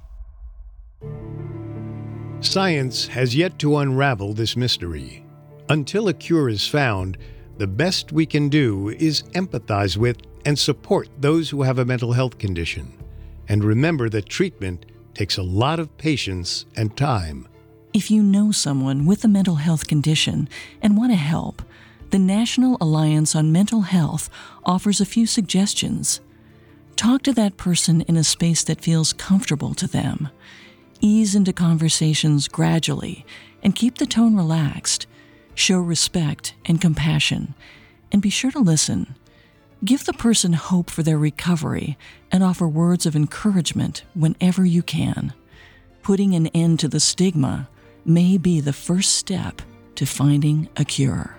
Science 2.42 3.08
has 3.08 3.36
yet 3.36 3.60
to 3.60 3.78
unravel 3.78 4.34
this 4.34 4.56
mystery. 4.56 5.26
Until 5.68 6.08
a 6.08 6.14
cure 6.14 6.48
is 6.48 6.66
found, 6.66 7.18
the 7.58 7.68
best 7.68 8.14
we 8.14 8.26
can 8.26 8.48
do 8.48 8.90
is 8.98 9.24
empathize 9.34 9.98
with 9.98 10.18
and 10.46 10.58
support 10.58 11.10
those 11.20 11.50
who 11.50 11.64
have 11.64 11.80
a 11.80 11.86
mental 11.86 12.14
health 12.14 12.38
condition. 12.38 12.94
And 13.50 13.64
remember 13.64 14.08
that 14.10 14.30
treatment 14.30 14.86
takes 15.14 15.38
a 15.38 15.44
lot 15.44 15.80
of 15.80 15.98
patience 15.98 16.66
and 16.78 16.96
time. 16.96 17.48
If 17.92 18.10
you 18.10 18.24
know 18.24 18.52
someone 18.52 19.06
with 19.06 19.26
a 19.26 19.28
mental 19.28 19.56
health 19.56 19.88
condition 19.88 20.48
and 20.82 20.96
want 20.96 21.12
to 21.12 21.18
help, 21.18 21.62
the 22.12 22.20
National 22.20 22.78
Alliance 22.80 23.36
on 23.36 23.52
Mental 23.52 23.82
Health 23.82 24.30
offers 24.64 25.02
a 25.02 25.06
few 25.06 25.26
suggestions. 25.26 26.22
Talk 27.00 27.24
to 27.24 27.34
that 27.36 27.56
person 27.56 28.02
in 28.02 28.18
a 28.18 28.26
space 28.26 28.62
that 28.66 28.82
feels 28.82 29.14
comfortable 29.14 29.74
to 29.76 29.88
them. 29.88 30.28
Ease 31.00 31.34
into 31.34 31.54
conversations 31.54 32.50
gradually 32.50 33.26
and 33.64 33.74
keep 33.74 34.00
the 34.00 34.06
tone 34.06 34.36
relaxed. 34.36 35.08
Show 35.56 35.80
respect 35.80 36.56
and 36.66 36.82
compassion, 36.82 37.56
and 38.12 38.22
be 38.22 38.30
sure 38.30 38.52
to 38.52 38.60
listen. 38.60 39.16
Give 39.86 40.04
the 40.04 40.12
person 40.12 40.52
hope 40.52 40.90
for 40.90 41.02
their 41.02 41.18
recovery 41.18 41.98
and 42.34 42.44
offer 42.44 42.68
words 42.68 43.06
of 43.06 43.16
encouragement 43.16 44.04
whenever 44.14 44.66
you 44.66 44.84
can. 44.84 45.32
Putting 46.04 46.36
an 46.36 46.48
end 46.48 46.82
to 46.82 46.90
the 46.90 47.00
stigma 47.00 47.70
may 48.04 48.38
be 48.38 48.60
the 48.60 48.74
first 48.74 49.14
step 49.14 49.62
to 49.96 50.06
finding 50.06 50.68
a 50.76 50.84
cure. 50.84 51.39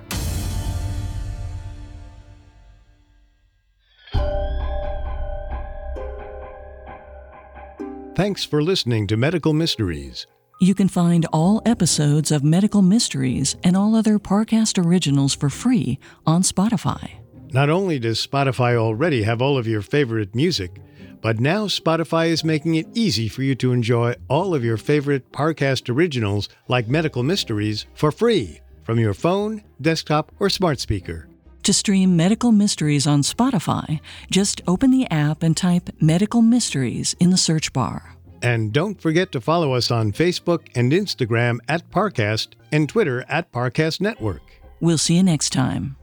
Thanks 8.20 8.44
for 8.44 8.62
listening 8.62 9.06
to 9.06 9.16
Medical 9.16 9.54
Mysteries. 9.54 10.26
You 10.60 10.74
can 10.74 10.88
find 10.88 11.24
all 11.32 11.62
episodes 11.64 12.30
of 12.30 12.44
Medical 12.44 12.82
Mysteries 12.82 13.56
and 13.64 13.74
all 13.74 13.96
other 13.96 14.18
Parcast 14.18 14.76
originals 14.76 15.34
for 15.34 15.48
free 15.48 15.98
on 16.26 16.42
Spotify. 16.42 17.12
Not 17.54 17.70
only 17.70 17.98
does 17.98 18.26
Spotify 18.26 18.76
already 18.76 19.22
have 19.22 19.40
all 19.40 19.56
of 19.56 19.66
your 19.66 19.80
favorite 19.80 20.34
music, 20.34 20.82
but 21.22 21.40
now 21.40 21.64
Spotify 21.64 22.28
is 22.28 22.44
making 22.44 22.74
it 22.74 22.88
easy 22.92 23.26
for 23.26 23.42
you 23.42 23.54
to 23.54 23.72
enjoy 23.72 24.14
all 24.28 24.54
of 24.54 24.62
your 24.62 24.76
favorite 24.76 25.32
Parcast 25.32 25.88
originals 25.88 26.50
like 26.68 26.88
Medical 26.88 27.22
Mysteries 27.22 27.86
for 27.94 28.12
free 28.12 28.60
from 28.82 28.98
your 28.98 29.14
phone, 29.14 29.64
desktop, 29.80 30.30
or 30.38 30.50
smart 30.50 30.78
speaker. 30.78 31.29
To 31.64 31.74
stream 31.74 32.16
Medical 32.16 32.52
Mysteries 32.52 33.06
on 33.06 33.20
Spotify, 33.20 34.00
just 34.30 34.62
open 34.66 34.90
the 34.90 35.08
app 35.10 35.42
and 35.42 35.54
type 35.54 35.90
Medical 36.00 36.40
Mysteries 36.40 37.14
in 37.20 37.30
the 37.30 37.36
search 37.36 37.72
bar. 37.74 38.16
And 38.40 38.72
don't 38.72 39.00
forget 39.00 39.30
to 39.32 39.42
follow 39.42 39.74
us 39.74 39.90
on 39.90 40.12
Facebook 40.12 40.68
and 40.74 40.90
Instagram 40.90 41.58
at 41.68 41.90
Parcast 41.90 42.54
and 42.72 42.88
Twitter 42.88 43.26
at 43.28 43.52
Parcast 43.52 44.00
Network. 44.00 44.40
We'll 44.80 44.96
see 44.96 45.16
you 45.16 45.22
next 45.22 45.50
time. 45.50 45.96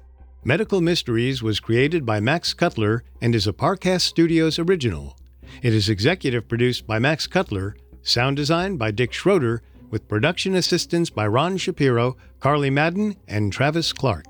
Medical 0.44 0.80
Mysteries 0.80 1.42
was 1.42 1.60
created 1.60 2.06
by 2.06 2.20
Max 2.20 2.54
Cutler 2.54 3.04
and 3.20 3.34
is 3.34 3.48
a 3.48 3.54
Parcast 3.54 4.02
Studios 4.02 4.60
original. 4.60 5.18
It 5.64 5.74
is 5.74 5.90
executive 5.90 6.48
produced 6.48 6.86
by 6.86 7.00
Max 7.00 7.26
Cutler, 7.26 7.76
sound 8.04 8.38
design 8.38 8.78
by 8.78 8.92
Dick 8.92 9.12
Schroeder, 9.12 9.64
with 9.90 10.08
production 10.08 10.56
assistance 10.56 11.10
by 11.10 11.26
Ron 11.26 11.58
Shapiro, 11.58 12.16
Carly 12.40 12.70
Madden, 12.70 13.16
and 13.28 13.52
Travis 13.52 13.92
Clark. 13.92 14.26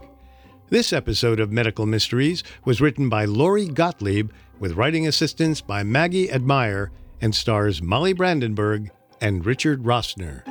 This 0.69 0.91
episode 0.91 1.39
of 1.39 1.49
Medical 1.49 1.85
Mysteries 1.85 2.43
was 2.65 2.81
written 2.81 3.07
by 3.07 3.23
Lori 3.23 3.67
Gottlieb 3.67 4.31
with 4.59 4.73
writing 4.73 5.07
assistance 5.07 5.61
by 5.61 5.81
Maggie 5.81 6.29
Admire 6.29 6.91
and 7.21 7.33
stars 7.33 7.81
Molly 7.81 8.11
Brandenburg 8.11 8.91
and 9.21 9.45
Richard 9.45 9.83
Rossner. 9.83 10.43